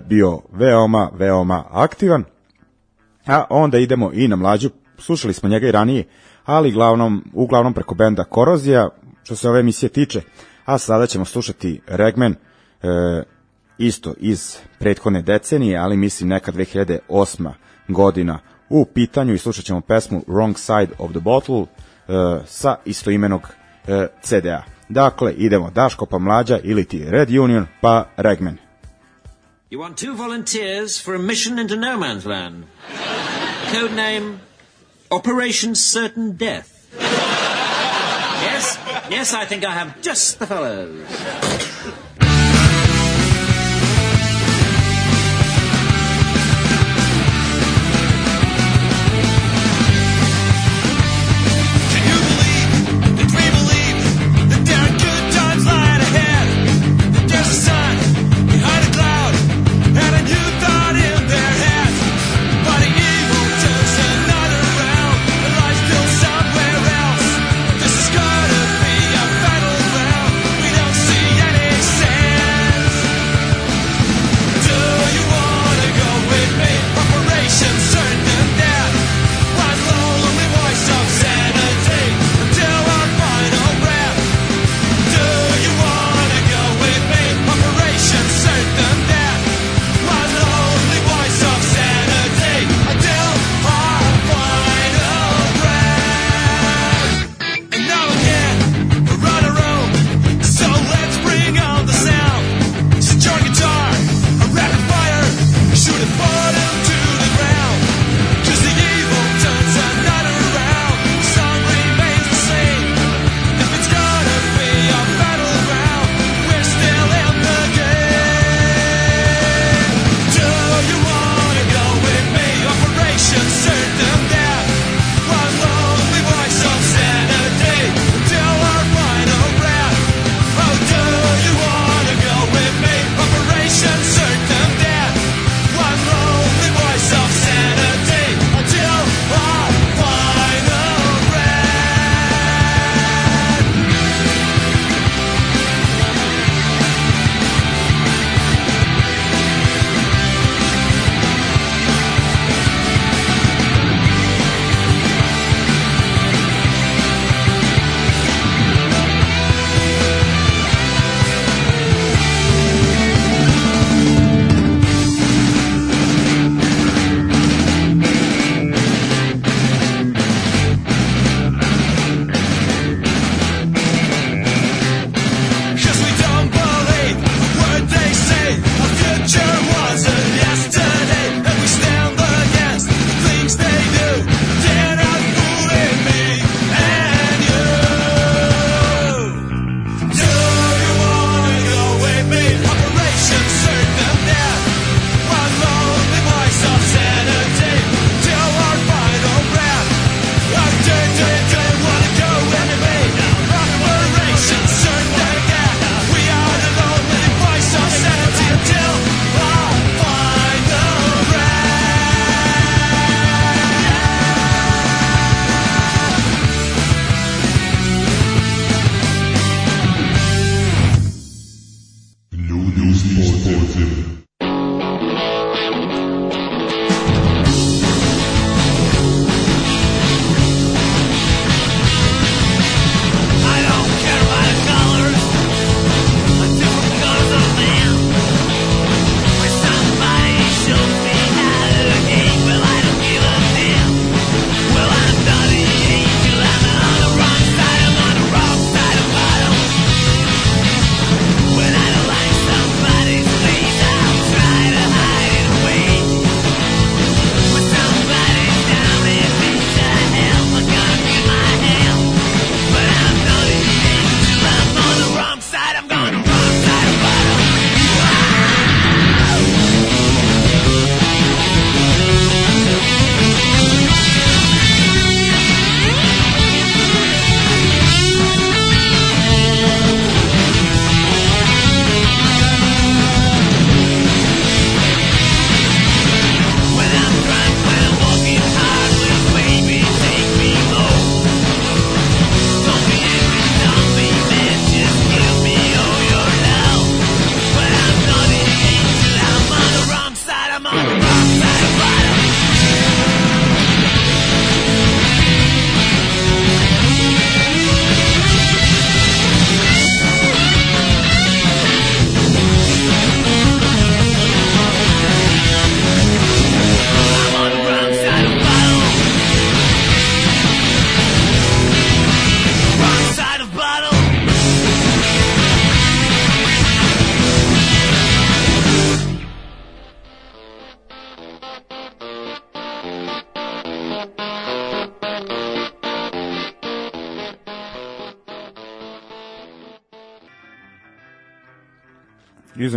bio 0.06 0.40
veoma, 0.52 1.10
veoma 1.14 1.64
aktivan. 1.70 2.24
A 3.26 3.44
onda 3.50 3.78
idemo 3.78 4.10
i 4.12 4.28
na 4.28 4.36
mlađu, 4.36 4.70
slušali 4.98 5.34
smo 5.34 5.48
njega 5.48 5.68
i 5.68 5.72
ranije, 5.72 6.04
ali 6.46 6.70
glavnom, 6.70 7.24
uglavnom 7.32 7.74
preko 7.74 7.94
benda 7.94 8.24
Korozija, 8.24 8.88
što 9.22 9.36
se 9.36 9.48
ove 9.48 9.60
emisije 9.60 9.88
tiče, 9.88 10.20
a 10.64 10.78
sada 10.78 11.06
ćemo 11.06 11.24
slušati 11.24 11.80
Regman, 11.86 12.32
e, 12.32 12.36
isto 13.78 14.14
iz 14.18 14.56
prethodne 14.78 15.22
decenije, 15.22 15.78
ali 15.78 15.96
mislim 15.96 16.28
neka 16.28 16.52
2008. 16.52 17.50
godina 17.88 18.38
u 18.68 18.84
pitanju 18.84 19.34
i 19.34 19.38
slušat 19.38 19.64
ćemo 19.64 19.80
pesmu 19.80 20.24
Wrong 20.26 20.56
Side 20.56 20.92
of 20.98 21.10
the 21.10 21.20
Bottle 21.20 21.62
e, 21.62 21.66
sa 22.46 22.76
istoimenog 22.84 23.48
e, 23.86 24.06
CD-a. 24.22 24.62
Dakle, 24.88 25.32
idemo 25.32 25.70
Daško 25.70 26.06
pa 26.06 26.18
Mlađa 26.18 26.58
ili 26.62 26.84
ti 26.84 27.04
Red 27.08 27.30
Union 27.30 27.66
pa 27.80 28.04
Regman. 28.16 28.56
You 29.70 29.78
want 29.78 30.06
two 30.06 30.16
volunteers 30.16 31.04
for 31.04 31.14
a 31.14 31.18
mission 31.18 31.58
into 31.58 31.76
no 31.76 31.96
man's 31.98 32.26
land. 32.26 32.64
Code 33.72 33.94
name 33.94 34.45
Operation 35.10 35.74
Certain 35.74 36.36
Death. 36.36 36.72
Yes, 38.36 38.78
yes, 39.10 39.34
I 39.34 39.44
think 39.46 39.64
I 39.64 39.72
have 39.72 40.00
just 40.02 40.38
the 40.38 40.46
fellows. 40.46 41.06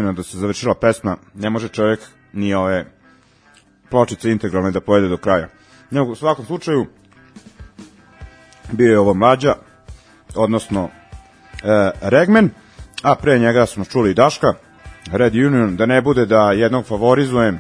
Iznenada 0.09 0.23
se 0.23 0.37
završila 0.37 0.75
pesma, 0.75 1.17
ne 1.35 1.49
može 1.49 1.67
čovjek 1.67 1.99
ni 2.33 2.53
ove 2.53 2.85
pločice 3.89 4.31
integralne 4.31 4.71
da 4.71 4.81
pojede 4.81 5.07
do 5.07 5.17
kraja. 5.17 5.47
Nego, 5.91 6.11
u 6.11 6.15
svakom 6.15 6.45
slučaju, 6.45 6.85
bio 8.71 8.91
je 8.91 8.99
ovo 8.99 9.13
mlađa, 9.13 9.55
odnosno 10.35 10.89
e, 11.63 11.91
Regmen, 12.01 12.49
a 13.03 13.15
pre 13.15 13.39
njega 13.39 13.65
smo 13.65 13.85
čuli 13.85 14.11
i 14.11 14.13
Daška, 14.13 14.53
Red 15.11 15.35
Union, 15.35 15.75
da 15.75 15.85
ne 15.85 16.01
bude 16.01 16.25
da 16.25 16.51
jednog 16.51 16.85
favorizujem, 16.85 17.55
e, 17.55 17.59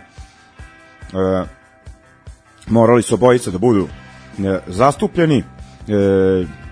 morali 2.67 3.01
su 3.01 3.15
obojica 3.15 3.51
da 3.51 3.57
budu 3.57 3.87
e, 3.87 4.59
zastupljeni, 4.67 5.37
e, 5.37 5.43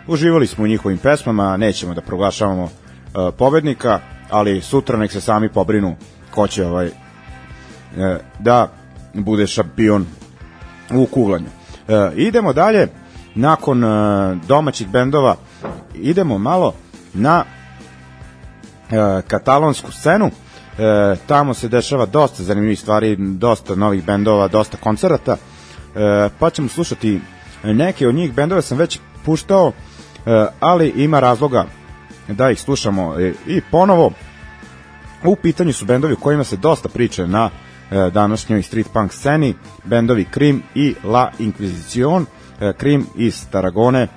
uživali 0.07 0.47
smo 0.47 0.63
u 0.63 0.67
njihovim 0.67 0.97
pesmama, 0.97 1.57
nećemo 1.57 1.93
da 1.93 2.01
proglašavamo 2.01 2.63
e, 2.65 3.31
pobednika, 3.37 3.99
ali 4.29 4.61
sutra 4.61 4.97
nek 4.97 5.11
se 5.11 5.21
sami 5.21 5.49
pobrinu 5.49 5.95
ko 6.31 6.47
će 6.47 6.65
ovaj, 6.65 6.87
e, 6.87 6.91
da 8.39 8.71
bude 9.13 9.47
šampion 9.47 10.05
u 10.93 11.05
kuvlanju. 11.05 11.45
E, 11.87 12.11
idemo 12.15 12.53
dalje, 12.53 12.87
nakon 13.35 13.83
e, 13.83 13.87
domaćih 14.47 14.87
bendova, 14.87 15.35
idemo 15.95 16.37
malo 16.37 16.73
na 17.13 17.43
katalonsku 19.27 19.91
scenu, 19.91 20.31
e, 20.77 21.15
tamo 21.27 21.53
se 21.53 21.67
dešava 21.67 22.05
dosta 22.05 22.43
zanimljivih 22.43 22.79
stvari, 22.79 23.15
dosta 23.15 23.75
novih 23.75 24.05
bendova, 24.05 24.47
dosta 24.47 24.77
koncerata, 24.77 25.37
e, 25.95 26.29
pa 26.39 26.49
ćemo 26.49 26.67
slušati 26.67 27.21
neke 27.63 28.07
od 28.07 28.15
njih. 28.15 28.33
Bendova 28.33 28.61
sam 28.61 28.77
već 28.77 28.99
puštao, 29.25 29.71
e, 30.25 30.45
ali 30.59 30.93
ima 30.95 31.19
razloga 31.19 31.65
da 32.27 32.51
ih 32.51 32.61
slušamo 32.61 33.19
e, 33.19 33.33
i 33.47 33.61
ponovo. 33.71 34.11
U 35.23 35.35
pitanju 35.35 35.73
su 35.73 35.85
bendovi 35.85 36.13
u 36.13 36.19
kojima 36.19 36.43
se 36.43 36.57
dosta 36.57 36.89
priče 36.89 37.27
na 37.27 37.49
e, 37.91 38.09
današnjoj 38.13 38.61
street 38.61 38.87
punk 38.93 39.13
sceni, 39.13 39.53
bendovi 39.83 40.25
Krim 40.25 40.63
i 40.75 40.95
La 41.03 41.31
Inquisition, 41.39 42.25
e, 42.61 42.73
Krim 42.73 43.05
iz 43.15 43.45
Taragone, 43.51 44.01
e, 44.01 44.07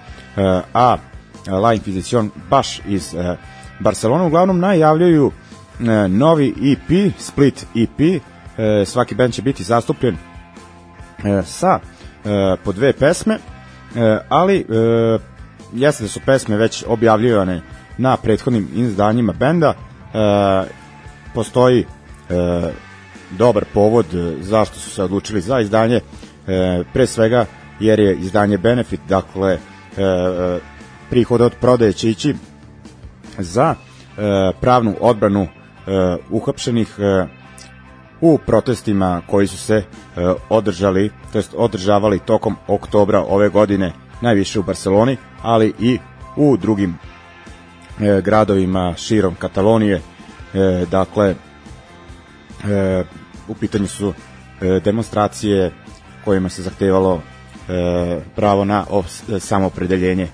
a 0.75 0.97
La 1.47 1.75
Inquisition 1.75 2.29
baš 2.51 2.81
iz 2.89 3.15
Barcelona. 3.81 4.25
Uglavnom 4.25 4.59
najavljaju 4.59 5.33
novi 6.09 6.55
EP, 6.73 7.13
Split 7.19 7.67
EP, 7.77 8.23
svaki 8.87 9.15
band 9.15 9.33
će 9.33 9.43
biti 9.43 9.65
zastupljen 9.65 10.17
sa 11.45 11.79
po 12.65 12.73
dve 12.73 12.93
pesme, 12.93 13.39
ali 14.29 14.67
jeste 15.73 16.05
da 16.05 16.09
su 16.09 16.21
pesme 16.27 16.57
već 16.57 16.85
objavljivane 16.89 17.63
na 18.01 18.17
prethodnim 18.17 18.69
izdanjima 18.75 19.33
benda, 19.33 19.75
e, 19.75 19.77
postoji 21.35 21.81
e, 21.81 21.85
dobar 23.31 23.65
povod 23.75 24.15
e, 24.15 24.35
zašto 24.41 24.79
su 24.79 24.91
se 24.91 25.03
odlučili 25.03 25.41
za 25.41 25.61
izdanje, 25.61 26.01
e, 26.47 26.83
pre 26.93 27.07
svega 27.07 27.47
jer 27.81 28.01
je 28.01 28.17
izdanje 28.17 28.59
Benefit, 28.59 29.01
dakle 29.09 29.53
e, 29.53 29.59
e, 30.03 30.59
prihod 31.11 31.41
od 31.41 31.53
prodaje 31.61 31.93
će 31.93 32.11
ići 32.11 32.35
za 33.39 33.75
e, 33.75 34.53
pravnu 34.61 34.95
odbranu 35.01 35.43
e, 35.43 35.49
uhapšenih 36.31 36.99
e, 36.99 37.27
u 38.21 38.39
protestima 38.39 39.23
koji 39.27 39.47
su 39.47 39.57
se 39.57 39.75
e, 39.77 39.85
održali, 40.49 41.11
to 41.33 41.39
jest 41.39 41.55
održavali 41.57 42.19
tokom 42.19 42.57
oktobra 42.69 43.25
ove 43.29 43.49
godine, 43.49 43.93
najviše 44.21 44.61
u 44.61 44.63
Barceloni, 44.63 45.17
ali 45.43 45.73
i 45.79 45.99
u 46.37 46.57
drugim 46.57 46.99
e, 48.01 48.21
gradovima 48.21 48.95
širom 48.97 49.35
Katalonije. 49.35 50.01
E, 50.55 50.87
dakle, 50.91 51.35
e, 52.69 53.05
u 53.49 53.55
pitanju 53.55 53.87
su 53.89 54.13
e, 54.61 54.81
demonstracije 54.85 55.73
kojima 56.25 56.49
se 56.49 56.63
zahtevalo 56.63 57.21
e, 57.69 58.21
pravo 58.37 58.65
na 58.65 58.85
samopredeljenje 59.39 60.29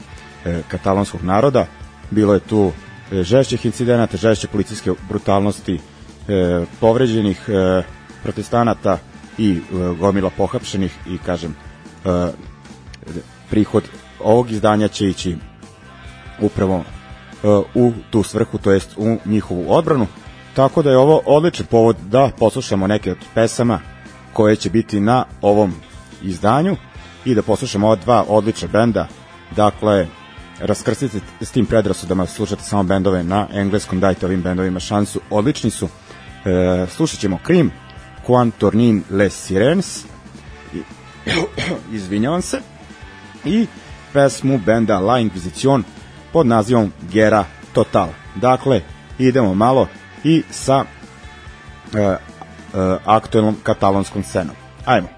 e, 0.44 0.62
katalonskog 0.68 1.22
naroda. 1.22 1.66
Bilo 2.10 2.34
je 2.34 2.40
tu 2.40 2.72
e, 3.12 3.22
žešćih 3.22 3.66
incidenata, 3.66 4.16
žešće 4.16 4.48
policijske 4.48 4.92
brutalnosti, 5.08 5.80
e, 6.28 6.64
povređenih 6.80 7.48
e, 7.48 7.82
protestanata 8.22 8.98
i 9.38 9.50
e, 9.52 9.60
gomila 9.98 10.30
pohapšenih 10.36 10.94
i 11.08 11.18
kažem 11.18 11.50
e, 12.04 12.32
prihod 13.50 13.84
ovog 14.20 14.50
izdanja 14.50 14.88
će 14.88 15.06
ići 15.08 15.36
upravo 16.40 16.76
e, 16.76 16.95
u 17.74 17.92
tu 18.10 18.22
svrhu, 18.22 18.58
to 18.58 18.70
jest 18.70 18.94
u 18.96 19.16
njihovu 19.24 19.64
odbranu. 19.68 20.06
Tako 20.54 20.82
da 20.82 20.90
je 20.90 20.98
ovo 20.98 21.22
odličan 21.26 21.66
povod 21.66 21.96
da 22.08 22.30
poslušamo 22.38 22.86
neke 22.86 23.12
od 23.12 23.18
pesama 23.34 23.80
koje 24.32 24.56
će 24.56 24.70
biti 24.70 25.00
na 25.00 25.24
ovom 25.42 25.74
izdanju 26.22 26.76
i 27.24 27.34
da 27.34 27.42
poslušamo 27.42 27.86
ova 27.86 27.96
dva 27.96 28.24
odlična 28.28 28.68
benda. 28.68 29.08
Dakle, 29.56 30.06
raskrstite 30.60 31.20
s 31.40 31.50
tim 31.50 31.66
predrasudama, 31.66 32.26
slušate 32.26 32.62
samo 32.62 32.82
bendove 32.82 33.24
na 33.24 33.46
engleskom, 33.52 34.00
dajte 34.00 34.26
ovim 34.26 34.42
bendovima 34.42 34.80
šansu, 34.80 35.20
odlični 35.30 35.70
su. 35.70 35.88
E, 36.44 36.86
slušat 36.90 37.20
ćemo 37.20 37.38
Krim, 37.42 37.70
Quan 38.26 38.50
Tornin 38.50 39.02
Les 39.10 39.46
Sirens, 39.46 40.04
izvinjavam 41.92 42.42
se, 42.42 42.60
i 43.44 43.66
pesmu 44.12 44.58
benda 44.58 44.98
La 44.98 45.20
Inquisition 45.20 45.82
pod 46.36 46.46
nazivom 46.46 46.92
Gera 47.12 47.44
Total. 47.72 48.08
Dakle, 48.34 48.80
idemo 49.18 49.54
malo 49.54 49.86
i 50.24 50.42
sa 50.50 50.84
e, 51.94 51.98
e, 51.98 52.16
aktuelnom 53.04 53.56
katalonskom 53.62 54.22
scenom. 54.22 54.56
Ajmo. 54.84 55.15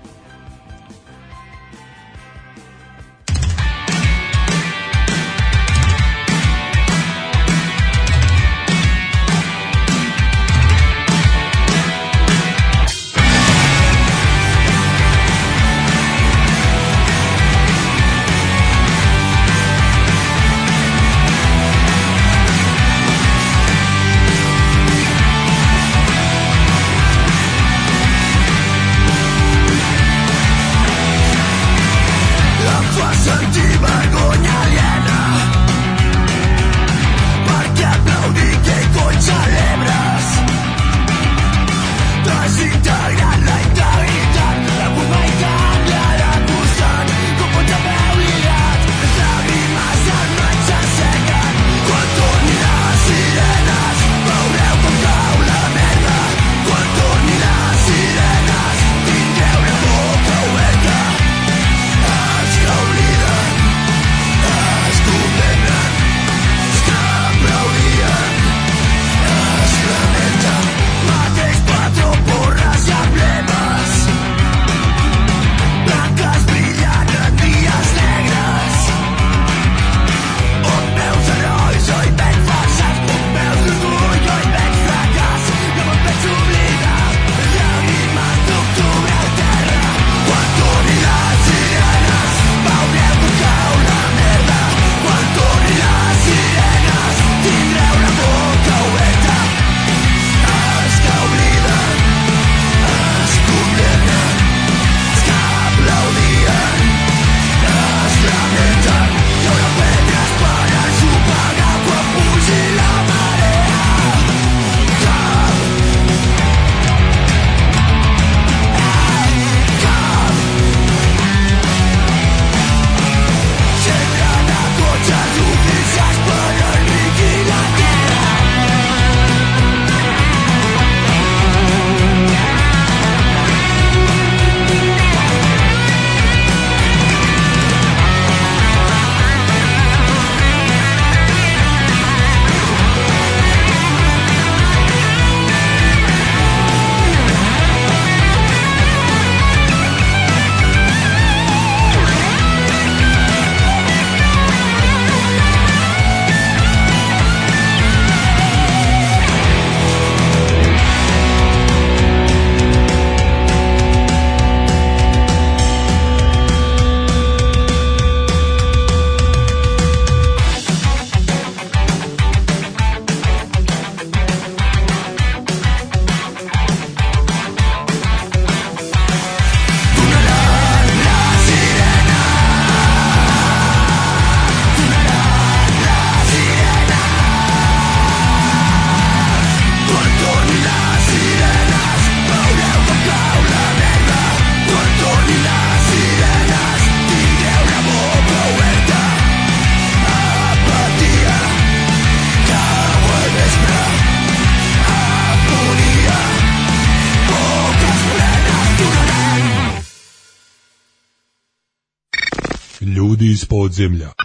Ljudi 213.78 214.17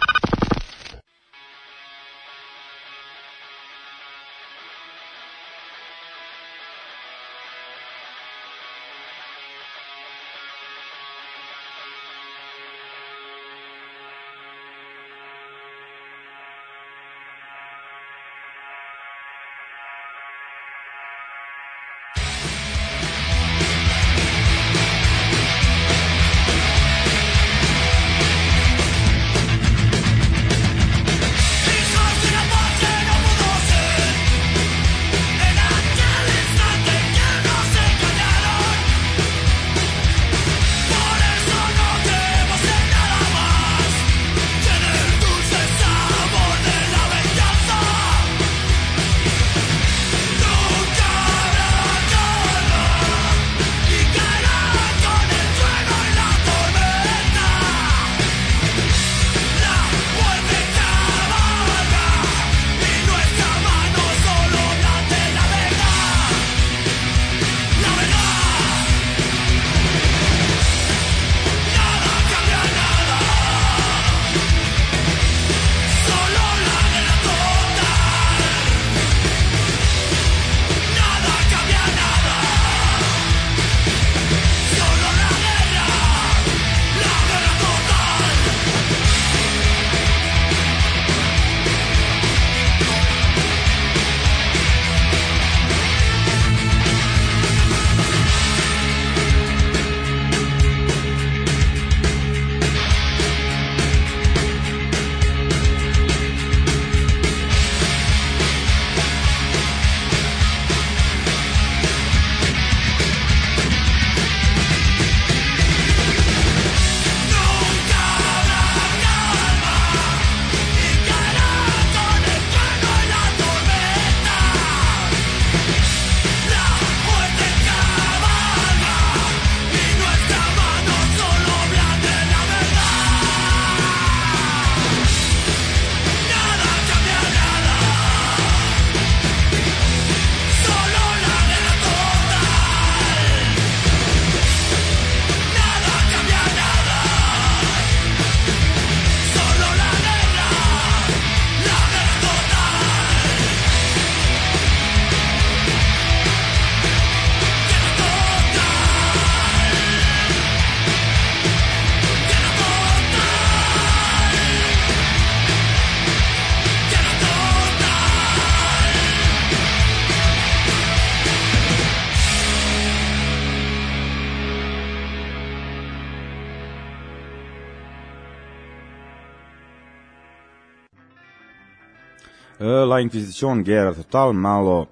La 182.94 183.00
Inquisition 183.00 183.64
Guerra 183.64 183.94
Total, 183.94 184.32
malo 184.32 184.80
uh, 184.80 184.86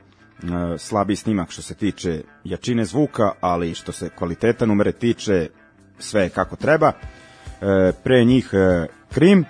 slabiji 0.79 1.17
snimak 1.17 1.51
što 1.51 1.63
se 1.63 1.75
tiče 1.75 2.23
jačine 2.45 2.85
zvuka, 2.85 3.33
ali 3.41 3.75
što 3.75 3.93
se 3.93 4.09
kvaliteta 4.09 4.67
numere 4.67 4.93
tiče, 4.93 5.49
sve 5.99 6.29
kako 6.29 6.57
treba. 6.57 6.89
Uh, 6.89 7.95
pre 8.05 8.25
njih 8.25 8.51
uh, 8.53 8.87
Krim, 9.13 9.45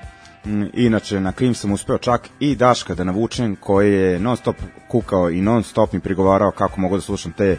Mm, 0.44 0.64
inače 0.74 1.20
na 1.20 1.32
Krim 1.32 1.54
sam 1.54 1.72
uspeo 1.72 1.98
čak 1.98 2.28
i 2.40 2.56
Daška 2.56 2.94
da 2.94 3.04
navučem 3.04 3.56
koji 3.56 3.94
je 3.94 4.18
non 4.18 4.36
stop 4.36 4.56
kukao 4.88 5.30
i 5.30 5.40
non 5.40 5.62
stop 5.62 5.92
mi 5.92 6.00
prigovarao 6.00 6.50
kako 6.50 6.80
mogu 6.80 6.96
da 6.96 7.00
slušam 7.00 7.32
te 7.32 7.58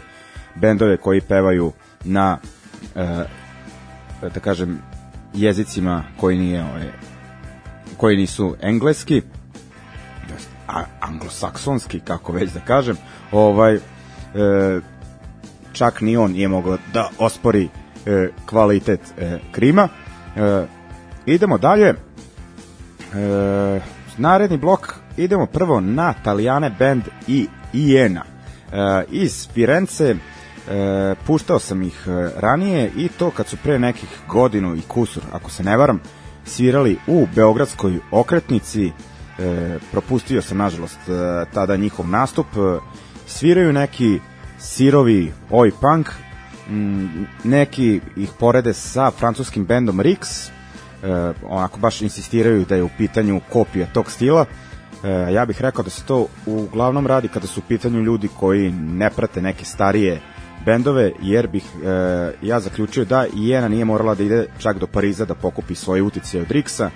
bendove 0.54 0.96
koji 0.96 1.20
pevaju 1.20 1.72
na 2.04 2.38
uh, 2.94 3.02
da 4.34 4.40
kažem 4.40 4.78
jezicima 5.34 6.04
koji 6.20 6.38
nije 6.38 6.62
ovaj, 6.62 6.92
koji 7.96 8.16
nisu 8.16 8.56
engleski 8.60 9.22
anglosaksonski 11.00 12.00
kako 12.00 12.32
već 12.32 12.50
da 12.52 12.60
kažem 12.60 12.96
ovaj 13.32 13.74
e, 13.74 13.80
čak 15.72 16.00
ni 16.00 16.16
on 16.16 16.32
nije 16.32 16.48
mogao 16.48 16.78
da 16.92 17.08
ospori 17.18 17.68
e, 18.06 18.28
kvalitet 18.46 19.00
e, 19.18 19.38
Krima 19.52 19.88
e, 20.36 20.66
idemo 21.26 21.58
dalje 21.58 21.94
E, 23.14 23.80
naredni 24.18 24.56
blok 24.56 24.94
idemo 25.16 25.46
prvo 25.46 25.80
na 25.80 26.14
Talijane 26.24 26.70
band 26.78 27.02
i 27.26 27.46
Iena. 27.72 28.24
E, 28.72 29.04
iz 29.10 29.48
Firence 29.52 30.14
e, 30.14 30.16
puštao 31.26 31.58
sam 31.58 31.82
ih 31.82 32.06
e, 32.06 32.30
ranije 32.40 32.90
i 32.96 33.08
to 33.08 33.30
kad 33.30 33.46
su 33.46 33.56
pre 33.56 33.78
nekih 33.78 34.08
godinu 34.28 34.76
i 34.76 34.80
kusur, 34.80 35.22
ako 35.32 35.50
se 35.50 35.62
ne 35.62 35.76
varam, 35.76 36.00
svirali 36.44 36.98
u 37.06 37.26
Beogradskoj 37.34 37.98
okretnici. 38.10 38.92
E, 39.38 39.78
propustio 39.90 40.42
sam, 40.42 40.58
nažalost, 40.58 40.98
e, 41.08 41.44
tada 41.54 41.76
njihov 41.76 42.08
nastup. 42.08 42.46
E, 42.46 42.78
sviraju 43.26 43.72
neki 43.72 44.20
sirovi 44.58 45.32
oj 45.50 45.72
punk, 45.80 46.08
m, 46.70 47.26
neki 47.44 48.00
ih 48.16 48.30
porede 48.38 48.74
sa 48.74 49.10
francuskim 49.10 49.64
bendom 49.64 50.00
Rix, 50.00 50.48
e, 51.02 51.32
onako 51.48 51.78
baš 51.78 52.02
insistiraju 52.02 52.64
da 52.64 52.76
je 52.76 52.82
u 52.82 52.90
pitanju 52.98 53.40
kopija 53.52 53.86
tog 53.92 54.10
stila. 54.10 54.44
E, 55.04 55.08
ja 55.32 55.46
bih 55.46 55.62
rekao 55.62 55.84
da 55.84 55.90
se 55.90 56.04
to 56.04 56.26
uglavnom 56.46 57.06
radi 57.06 57.28
kada 57.28 57.46
su 57.46 57.60
u 57.60 57.68
pitanju 57.68 58.00
ljudi 58.00 58.28
koji 58.38 58.72
ne 58.72 59.10
prate 59.10 59.42
neke 59.42 59.64
starije 59.64 60.20
bendove, 60.64 61.12
jer 61.22 61.48
bih 61.48 61.64
e, 61.64 62.32
ja 62.42 62.60
zaključio 62.60 63.04
da 63.04 63.26
Jena 63.34 63.68
nije 63.68 63.84
morala 63.84 64.14
da 64.14 64.22
ide 64.22 64.46
čak 64.58 64.78
do 64.78 64.86
Pariza 64.86 65.24
da 65.24 65.34
pokupi 65.34 65.74
svoje 65.74 66.02
utice 66.02 66.40
od 66.40 66.48
Rixa, 66.48 66.88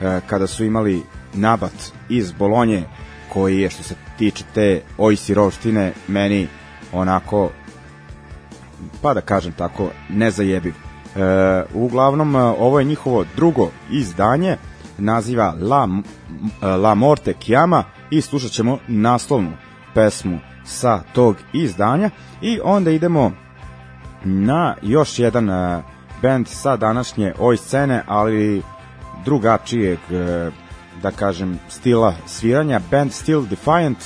e, 0.00 0.20
kada 0.26 0.46
su 0.46 0.64
imali 0.64 1.02
nabat 1.34 1.92
iz 2.08 2.32
Bolonje, 2.32 2.84
koji 3.32 3.60
je 3.60 3.70
što 3.70 3.82
se 3.82 3.94
tiče 4.18 4.44
te 4.54 4.82
oj 4.98 5.16
sirovštine 5.16 5.92
meni 6.08 6.48
onako 6.92 7.50
pa 9.02 9.14
da 9.14 9.20
kažem 9.20 9.52
tako 9.52 9.90
nezajebiv. 10.08 10.74
E, 10.74 11.62
uglavnom, 11.74 12.36
e, 12.36 12.38
ovo 12.38 12.78
je 12.78 12.84
njihovo 12.84 13.24
drugo 13.36 13.70
izdanje, 13.90 14.56
naziva 14.98 15.54
La, 15.60 15.88
e, 16.62 16.66
La 16.66 16.94
Morte 16.94 17.34
Chiama 17.40 17.84
i 18.10 18.20
slušat 18.20 18.50
ćemo 18.50 18.78
naslovnu 18.88 19.52
pesmu 19.94 20.38
sa 20.64 21.02
tog 21.12 21.36
izdanja. 21.52 22.10
I 22.40 22.58
onda 22.64 22.90
idemo 22.90 23.32
na 24.24 24.74
još 24.82 25.18
jedan 25.18 25.48
uh, 25.48 25.82
band 26.22 26.48
sa 26.48 26.76
današnje 26.76 27.34
oj 27.38 27.56
scene, 27.56 28.02
ali 28.06 28.62
drugačijeg 29.24 29.98
da 31.02 31.10
kažem 31.10 31.58
stila 31.68 32.14
sviranja. 32.26 32.80
Band 32.90 33.12
Still 33.12 33.46
Defiant 33.46 33.98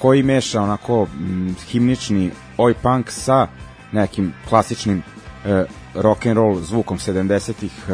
koji 0.00 0.22
meša 0.22 0.62
onako 0.62 1.04
mm, 1.04 1.54
himnični 1.68 2.30
oj 2.56 2.74
punk 2.74 3.10
sa 3.10 3.46
nekim 3.92 4.32
klasičnim 4.48 5.02
e, 5.44 5.64
rock 5.94 6.26
and 6.26 6.36
roll 6.36 6.60
zvukom 6.60 6.98
70-ih 6.98 7.72
e, 7.88 7.92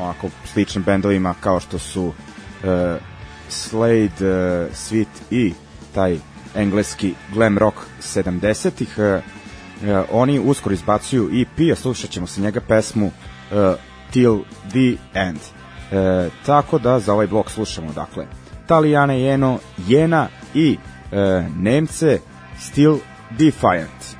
onako 0.00 0.28
sličnim 0.44 0.84
bendovima 0.84 1.34
kao 1.40 1.60
što 1.60 1.78
su 1.78 2.12
e, 2.64 2.98
Slade, 3.48 4.26
e, 4.26 4.68
Sweet 4.74 5.06
i 5.30 5.52
taj 5.94 6.18
engleski 6.54 7.14
glam 7.34 7.58
rock 7.58 7.76
70-ih 8.00 8.98
e, 8.98 9.02
e, 9.02 9.22
oni 10.10 10.38
uskoro 10.38 10.72
izbacuju 10.72 11.30
EP 11.40 11.72
a 11.72 11.76
slušat 11.76 12.10
ćemo 12.10 12.26
se 12.26 12.40
njega 12.40 12.60
pesmu 12.60 13.06
e, 13.06 13.74
Till 14.10 14.38
the 14.70 14.96
End 15.14 15.59
e, 15.92 16.28
tako 16.46 16.78
da 16.78 16.98
za 16.98 17.12
ovaj 17.12 17.26
blok 17.26 17.50
slušamo 17.50 17.92
dakle 17.92 18.26
Talijane 18.66 19.20
Jeno, 19.20 19.58
Jena 19.86 20.28
i 20.54 20.78
e, 21.12 21.44
Nemce 21.56 22.18
Still 22.58 22.98
Defiant 23.38 24.19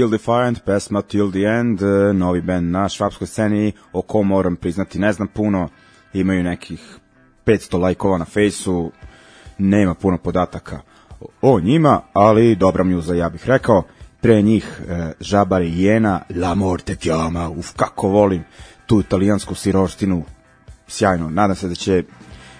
Still 0.00 0.10
Defiant, 0.10 0.64
pesma 0.64 1.02
Till 1.02 1.30
the 1.30 1.44
End, 1.44 1.82
uh, 1.82 2.16
novi 2.16 2.40
band 2.40 2.70
na 2.70 2.88
švapskoj 2.88 3.26
sceni, 3.26 3.72
o 3.92 4.02
kom 4.02 4.26
moram 4.26 4.56
priznati 4.56 4.98
ne 4.98 5.12
znam 5.12 5.28
puno, 5.28 5.68
imaju 6.12 6.42
nekih 6.42 6.98
500 7.46 7.80
lajkova 7.80 8.18
na 8.18 8.24
fejsu, 8.24 8.92
nema 9.58 9.94
puno 9.94 10.18
podataka 10.18 10.80
o 11.42 11.60
njima, 11.60 12.00
ali 12.12 12.56
dobra 12.56 12.84
mjuza, 12.84 13.14
ja 13.14 13.28
bih 13.28 13.46
rekao. 13.46 13.82
Pre 14.20 14.42
njih 14.42 14.80
e, 14.88 15.12
Žabar 15.20 15.62
Jena, 15.62 16.20
La 16.36 16.54
Morte 16.54 16.96
Chiama, 16.96 17.50
uf, 17.50 17.72
kako 17.76 18.08
volim 18.08 18.44
tu 18.86 19.00
italijansku 19.00 19.54
siroštinu, 19.54 20.24
sjajno. 20.88 21.30
Nadam 21.30 21.56
se 21.56 21.68
da 21.68 21.74
će 21.74 22.04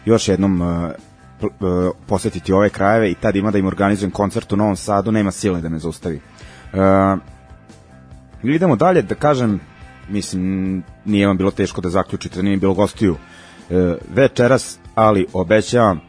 još 0.04 0.28
jednom 0.28 0.62
e, 0.62 0.92
posetiti 2.06 2.52
ove 2.52 2.68
krajeve 2.68 3.10
i 3.10 3.14
tad 3.14 3.36
ima 3.36 3.50
da 3.50 3.58
im 3.58 3.66
organizujem 3.66 4.10
koncert 4.10 4.52
u 4.52 4.56
Novom 4.56 4.76
Sadu, 4.76 5.12
nema 5.12 5.30
sile 5.30 5.60
da 5.60 5.68
me 5.68 5.78
zaustavi. 5.78 6.20
E, 6.72 7.16
idemo 8.42 8.76
dalje, 8.76 9.02
da 9.02 9.14
kažem, 9.14 9.60
mislim, 10.08 10.82
nije 11.04 11.26
vam 11.26 11.36
bilo 11.36 11.50
teško 11.50 11.80
da 11.80 11.88
zaključite 11.88 12.36
da 12.36 12.42
nije 12.42 12.56
bilo 12.56 12.74
gostiju 12.74 13.16
e, 13.70 13.96
večeras, 14.14 14.78
ali 14.94 15.26
obećavam 15.32 16.00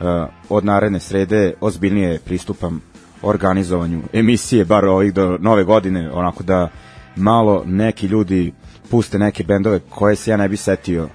Eh, 0.00 0.26
od 0.48 0.64
naredne 0.64 1.00
srede 1.00 1.54
ozbiljnije 1.60 2.18
pristupam 2.24 2.80
organizovanju 3.22 4.02
emisije, 4.12 4.64
bar 4.64 4.84
ovih 4.84 5.14
do 5.14 5.38
nove 5.40 5.64
godine, 5.64 6.10
onako 6.12 6.42
da 6.42 6.68
malo 7.16 7.62
neki 7.66 8.06
ljudi 8.06 8.52
puste 8.90 9.18
neke 9.18 9.44
bendove 9.44 9.80
koje 9.90 10.16
se 10.16 10.30
ja 10.30 10.36
ne 10.36 10.48
bi 10.48 10.56
setio 10.56 11.08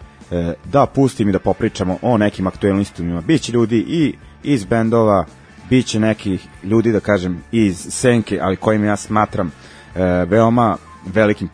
da 0.66 0.86
pustim 0.86 1.30
i 1.30 1.32
da 1.32 1.39
popričamo 1.39 1.97
o 2.01 2.18
nekim 2.18 2.47
aktualnostima. 2.47 3.22
Biće 3.22 3.51
ljudi 3.51 3.78
i 3.78 4.16
iz 4.43 4.66
bendova, 4.66 5.26
biće 5.74 5.99
nekih 5.99 6.47
ljudi, 6.63 6.91
da 6.91 6.99
kažem, 6.99 7.43
iz 7.51 7.88
senke, 7.89 8.39
ali 8.41 8.55
kojim 8.55 8.84
ja 8.84 8.95
smatram 8.95 9.47
eh, 9.47 10.26
veoma 10.30 10.78
velikim 11.05 11.49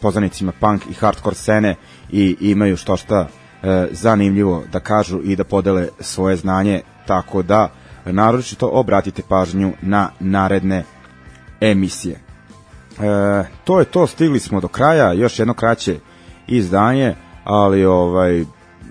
poznanicima 0.00 0.52
punk 0.60 0.86
i 0.90 0.94
hardcore 0.94 1.36
scene 1.36 1.74
i 2.10 2.36
imaju 2.40 2.76
što 2.76 2.96
šta 2.96 3.28
e, 3.62 3.86
zanimljivo 3.90 4.64
da 4.72 4.80
kažu 4.80 5.20
i 5.24 5.36
da 5.36 5.44
podele 5.44 5.88
svoje 6.00 6.36
znanje, 6.36 6.80
tako 7.06 7.42
da 7.42 7.68
naročito 8.04 8.68
obratite 8.72 9.22
pažnju 9.28 9.72
na 9.82 10.10
naredne 10.20 10.84
emisije. 11.60 12.14
E, 12.14 12.20
to 13.64 13.78
je 13.78 13.84
to, 13.84 14.06
stigli 14.06 14.40
smo 14.40 14.60
do 14.60 14.68
kraja, 14.68 15.12
još 15.12 15.38
jedno 15.38 15.54
kraće 15.54 15.98
izdanje, 16.46 17.14
ali 17.44 17.84
ovaj 17.84 18.44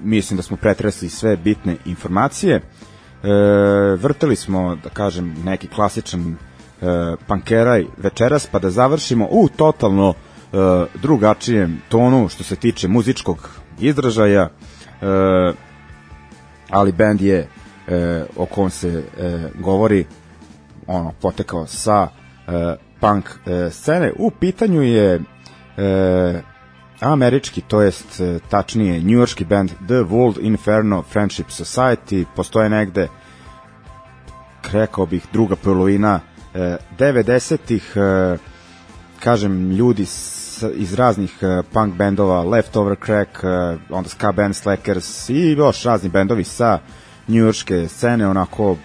mislim 0.03 0.37
da 0.37 0.43
smo 0.43 0.57
pretresli 0.57 1.09
sve 1.09 1.37
bitne 1.37 1.77
informacije. 1.85 2.61
E, 3.23 3.27
vrteli 3.95 4.35
smo, 4.35 4.75
da 4.83 4.89
kažem, 4.89 5.35
neki 5.45 5.67
klasičan 5.67 6.21
e, 6.31 6.35
pankeraj 7.27 7.85
večeras, 7.97 8.47
pa 8.51 8.59
da 8.59 8.69
završimo 8.69 9.27
u 9.31 9.49
totalno 9.49 10.13
e, 10.13 10.57
drugačijem 11.01 11.81
tonu 11.89 12.29
što 12.29 12.43
se 12.43 12.55
tiče 12.55 12.87
muzičkog 12.87 13.49
izražaja, 13.79 14.41
e, 14.41 14.49
ali 16.69 16.91
band 16.91 17.21
je 17.21 17.47
e, 17.87 18.25
o 18.35 18.45
kom 18.45 18.69
se 18.69 18.87
e, 19.17 19.49
govori 19.59 20.05
ono 20.87 21.13
potekao 21.21 21.67
sa 21.67 22.07
e, 22.47 22.75
punk 22.99 23.29
e, 23.45 23.69
scene. 23.71 24.13
U 24.19 24.31
pitanju 24.31 24.81
je 24.81 25.21
e, 25.77 26.41
američki, 26.99 27.61
to 27.61 27.81
jest 27.81 28.19
e, 28.19 28.39
tačnije 28.49 28.99
njujorski 28.99 29.45
band 29.45 29.69
The 29.69 30.03
World 30.03 30.37
Inferno 30.41 31.03
Friendship 31.11 31.47
Society, 31.47 32.25
postoje 32.35 32.69
negde 32.69 33.07
rekao 34.71 35.05
bih 35.05 35.25
druga 35.33 35.55
polovina 35.55 36.19
e, 36.53 36.77
90-ih 36.99 37.93
e, 37.95 38.37
kažem 39.19 39.71
ljudi 39.71 40.05
iz 40.75 40.93
raznih 40.93 41.37
punk 41.73 41.95
bendova, 41.95 42.43
Leftover 42.43 42.97
Crack, 43.05 43.29
onda 43.89 44.09
ska 44.09 44.31
band 44.31 44.55
Slackers 44.55 45.29
i 45.29 45.51
još 45.51 45.83
razni 45.83 46.09
bendovi 46.09 46.43
sa 46.43 46.79
njujorske 47.27 47.87
scene, 47.87 48.27
onako 48.27 48.77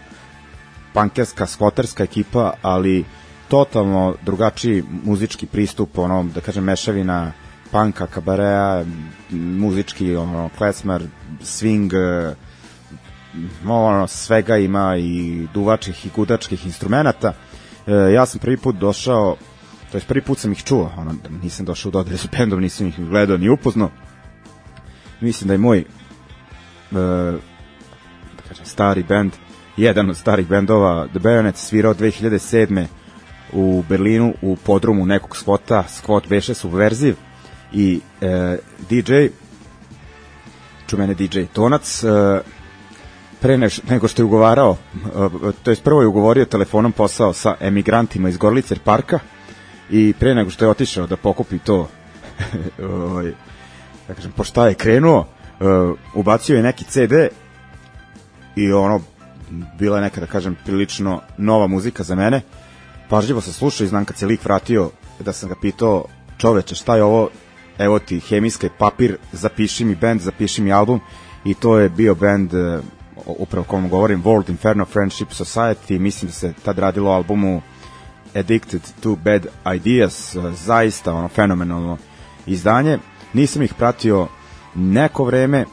punkerska, 0.94 1.46
skvoterska 1.46 2.04
ekipa, 2.04 2.52
ali 2.62 3.04
totalno 3.48 4.14
drugačiji 4.22 4.84
muzički 5.04 5.46
pristup, 5.46 5.98
ono, 5.98 6.24
da 6.34 6.40
kažem, 6.40 6.64
mešavina 6.64 7.32
panka, 7.72 8.06
kabarea, 8.06 8.84
muzički, 9.30 10.16
ono, 10.16 10.50
klesmar, 10.58 11.02
swing, 11.42 11.92
uh, 11.94 13.70
ono, 13.70 14.06
svega 14.06 14.56
ima 14.56 14.96
i 14.96 15.46
duvačih 15.54 16.06
i 16.06 16.10
gudačkih 16.14 16.66
instrumenta. 16.66 17.32
E, 17.86 17.92
ja 17.92 18.26
sam 18.26 18.40
prvi 18.40 18.56
put 18.56 18.76
došao 18.76 19.36
to 19.92 19.98
je 19.98 20.02
prvi 20.08 20.22
put 20.22 20.38
sam 20.38 20.52
ih 20.52 20.64
čuo, 20.64 20.92
ono, 20.96 21.14
nisam 21.42 21.66
došao 21.66 21.88
u 21.88 21.92
dodire 21.92 22.16
bendom, 22.38 22.60
nisam 22.60 22.86
ih 22.86 23.00
gledao 23.00 23.36
ni 23.36 23.48
upoznao. 23.48 23.90
Mislim 25.20 25.48
da 25.48 25.54
je 25.54 25.58
moj 25.58 25.78
uh, 25.78 26.96
da 28.36 28.42
kažem, 28.48 28.66
stari 28.66 29.02
bend, 29.02 29.32
jedan 29.76 30.10
od 30.10 30.16
starih 30.16 30.48
bendova, 30.48 31.06
The 31.08 31.18
Baronets, 31.18 31.66
svirao 31.66 31.94
2007. 31.94 32.86
u 33.52 33.84
Berlinu 33.88 34.34
u 34.42 34.56
podrumu 34.56 35.06
nekog 35.06 35.36
skvota, 35.36 35.84
skvot 35.88 36.28
beše 36.28 36.54
subverziv 36.54 37.16
i 37.74 38.00
e, 38.20 38.58
DJ 38.90 39.26
čumene 40.92 41.14
DJ 41.14 41.46
Tonac 41.52 42.04
uh, 42.04 42.10
pre 43.40 43.58
nego 43.88 44.08
što 44.08 44.22
je 44.22 44.24
ugovarao, 44.24 44.70
uh, 44.70 45.54
to 45.62 45.70
je 45.70 45.76
prvo 45.76 46.00
je 46.00 46.06
ugovorio 46.06 46.44
telefonom 46.44 46.92
posao 46.92 47.32
sa 47.32 47.54
emigrantima 47.60 48.28
iz 48.28 48.36
Gorlicer 48.36 48.78
parka, 48.84 49.18
i 49.90 50.14
pre 50.18 50.34
nego 50.34 50.50
što 50.50 50.64
je 50.64 50.70
otišao 50.70 51.06
da 51.06 51.16
pokupi 51.16 51.58
to 51.58 51.88
ovaj, 53.08 53.32
da 54.08 54.14
kažem, 54.14 54.32
po 54.32 54.44
šta 54.44 54.68
je 54.68 54.74
krenuo 54.74 55.18
uh, 55.18 55.98
ubacio 56.14 56.56
je 56.56 56.62
neki 56.62 56.84
CD 56.84 57.12
i 58.56 58.72
ono 58.72 59.00
bila 59.78 59.96
je 59.96 60.02
neka 60.02 60.20
da 60.20 60.26
kažem 60.26 60.56
prilično 60.64 61.20
nova 61.38 61.66
muzika 61.66 62.02
za 62.02 62.14
mene. 62.14 62.40
Pažljivo 63.08 63.40
se 63.40 63.52
slušao 63.52 63.84
i 63.84 63.88
znam 63.88 64.04
kad 64.04 64.16
se 64.16 64.26
lik 64.26 64.44
vratio 64.44 64.90
da 65.20 65.32
sam 65.32 65.48
ga 65.48 65.54
pitao 65.60 66.04
čoveče 66.38 66.74
šta 66.74 66.96
je 66.96 67.02
ovo 67.02 67.28
evo 67.78 67.98
ti 67.98 68.20
hemijski 68.20 68.68
papir 68.78 69.16
zapiši 69.32 69.84
mi 69.84 69.94
band, 69.94 70.20
zapiši 70.20 70.62
mi 70.62 70.72
album. 70.72 71.00
I 71.44 71.54
to 71.54 71.78
je 71.78 71.88
bio 71.88 72.14
band 72.14 72.54
uh, 72.54 72.80
upravo 73.26 73.64
kom 73.64 73.88
govorim 73.88 74.22
World 74.22 74.50
Inferno 74.50 74.84
Friendship 74.84 75.28
Society. 75.28 75.98
Mislim 75.98 76.28
da 76.28 76.32
se 76.32 76.52
tad 76.64 76.78
radilo 76.78 77.10
albumu 77.10 77.62
Addicted 78.34 78.82
to 79.02 79.16
Bad 79.24 79.46
Ideas, 79.76 80.34
uh, 80.34 80.54
zaista 80.54 81.14
ono 81.14 81.28
fenomenalno 81.28 81.98
izdanje. 82.46 82.98
Nisam 83.32 83.62
ih 83.62 83.74
pratio 83.74 84.28
neko 84.74 85.24
vreme 85.24 85.64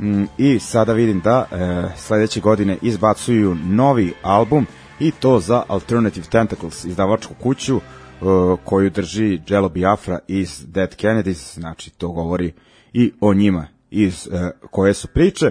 mm, 0.00 0.24
i 0.38 0.58
sada 0.58 0.92
vidim 0.92 1.20
da 1.20 1.46
e, 1.50 1.56
sledeće 1.96 2.40
godine 2.40 2.78
izbacuju 2.82 3.54
novi 3.54 4.12
album 4.22 4.66
i 5.00 5.10
to 5.10 5.40
za 5.40 5.62
Alternative 5.68 6.26
Tentacles 6.26 6.84
izdavačku 6.84 7.34
kuću 7.34 7.80
e, 8.20 8.56
koju 8.64 8.90
drži 8.90 9.40
Jello 9.48 9.68
Biafra 9.68 10.18
iz 10.28 10.64
Dead 10.66 10.96
Kennedys, 10.96 11.58
znači 11.58 11.90
to 11.90 12.08
govori 12.08 12.52
i 12.92 13.12
o 13.20 13.34
njima 13.34 13.66
iz 13.90 14.28
e, 14.32 14.50
koje 14.70 14.94
su 14.94 15.08
priče. 15.08 15.50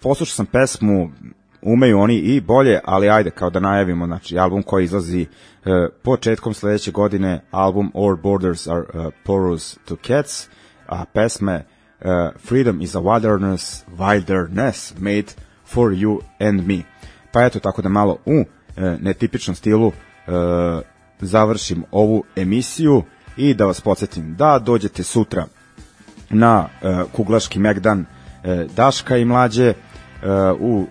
Poslušao 0.00 0.34
sam 0.34 0.46
pesmu 0.46 1.10
umeju 1.62 1.98
oni 1.98 2.16
i 2.16 2.40
bolje, 2.40 2.80
ali 2.84 3.10
ajde 3.10 3.30
kao 3.30 3.50
da 3.50 3.60
najavimo, 3.60 4.06
znači 4.06 4.38
album 4.38 4.62
koji 4.62 4.84
izlazi 4.84 5.26
uh, 5.64 5.72
početkom 6.02 6.54
sledeće 6.54 6.90
godine, 6.90 7.40
album 7.50 7.92
All 7.94 8.16
Borders 8.16 8.66
are 8.66 8.80
uh, 8.94 9.12
Porous 9.24 9.78
to 9.84 9.96
Cats, 10.06 10.48
a 10.86 11.04
pesme 11.04 11.64
uh, 12.00 12.06
Freedom 12.46 12.80
is 12.80 12.94
a 12.94 13.00
Wilderness, 13.00 13.84
Wilderness 13.98 14.94
made 14.98 15.26
for 15.66 15.92
you 15.92 16.20
and 16.40 16.66
me. 16.66 16.82
Pa 17.32 17.44
eto, 17.44 17.60
tako 17.60 17.82
da 17.82 17.88
malo 17.88 18.18
u 18.26 18.38
uh, 18.40 18.44
netipičnom 19.00 19.54
stilu 19.54 19.86
uh, 19.86 19.92
završim 21.20 21.84
ovu 21.90 22.24
emisiju 22.36 23.02
i 23.36 23.54
da 23.54 23.66
vas 23.66 23.80
podsjetim 23.80 24.34
da 24.34 24.58
dođete 24.58 25.02
sutra 25.02 25.46
na 26.30 26.68
uh, 26.82 27.12
Kuglaški 27.12 27.58
Megdan 27.58 28.00
uh, 28.00 28.70
Daška 28.76 29.16
i 29.16 29.24
mlađe 29.24 29.68
uh, 29.72 30.60
u 30.60 30.86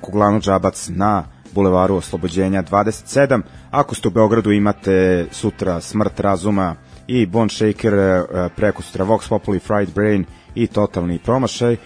Kuglanu 0.00 0.40
Džabac 0.40 0.88
na 0.88 1.24
Bulevaru 1.54 1.96
Oslobođenja 1.96 2.62
27. 2.62 3.42
Ako 3.70 3.94
ste 3.94 4.08
u 4.08 4.10
Beogradu 4.10 4.52
imate 4.52 5.26
sutra 5.32 5.80
Smrt 5.80 6.20
razuma 6.20 6.74
i 7.06 7.26
Bone 7.26 7.48
Shaker, 7.48 7.94
e, 7.94 8.24
preko 8.56 8.82
sutra 8.82 9.04
Vox 9.04 9.28
Populi, 9.28 9.58
Fried 9.58 9.88
Brain 9.94 10.24
i 10.54 10.66
Totalni 10.66 11.18
promašaj 11.18 11.72
e, 11.72 11.78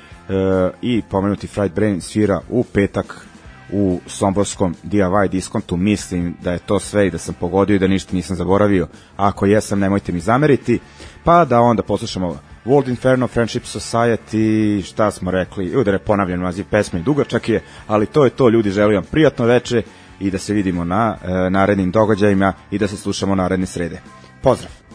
i 0.82 1.02
pomenuti 1.10 1.46
Fried 1.46 1.72
Brain 1.72 2.00
svira 2.00 2.40
u 2.48 2.64
petak 2.64 3.26
u 3.72 4.00
Somborskom 4.06 4.74
DIY 4.82 5.28
diskontu. 5.28 5.76
Mislim 5.76 6.34
da 6.42 6.52
je 6.52 6.58
to 6.58 6.80
sve 6.80 7.06
i 7.06 7.10
da 7.10 7.18
sam 7.18 7.34
pogodio 7.34 7.76
i 7.76 7.78
da 7.78 7.86
ništa 7.86 8.16
nisam 8.16 8.36
zaboravio. 8.36 8.88
Ako 9.16 9.46
jesam, 9.46 9.78
nemojte 9.78 10.12
mi 10.12 10.20
zameriti. 10.20 10.78
Pa 11.24 11.44
da 11.44 11.60
onda 11.60 11.82
poslušamo 11.82 12.38
World 12.64 12.88
Inferno, 12.88 13.28
Friendship 13.28 13.64
Society, 13.64 14.82
šta 14.82 15.10
smo 15.10 15.30
rekli, 15.30 15.76
udare 15.76 15.98
ponavljam 15.98 16.40
naziv 16.40 16.64
pesme 16.70 17.00
dugačak 17.00 17.48
je, 17.48 17.62
ali 17.86 18.06
to 18.06 18.24
je 18.24 18.30
to, 18.30 18.48
ljudi, 18.48 18.70
želim 18.70 18.94
vam 18.94 19.04
prijatno 19.10 19.44
veče 19.44 19.82
i 20.20 20.30
da 20.30 20.38
se 20.38 20.54
vidimo 20.54 20.84
na 20.84 21.16
e, 21.22 21.50
narednim 21.50 21.90
događajima 21.90 22.52
i 22.70 22.78
da 22.78 22.88
se 22.88 22.96
slušamo 22.96 23.34
naredne 23.34 23.66
srede. 23.66 24.00
Pozdrav! 24.42 24.87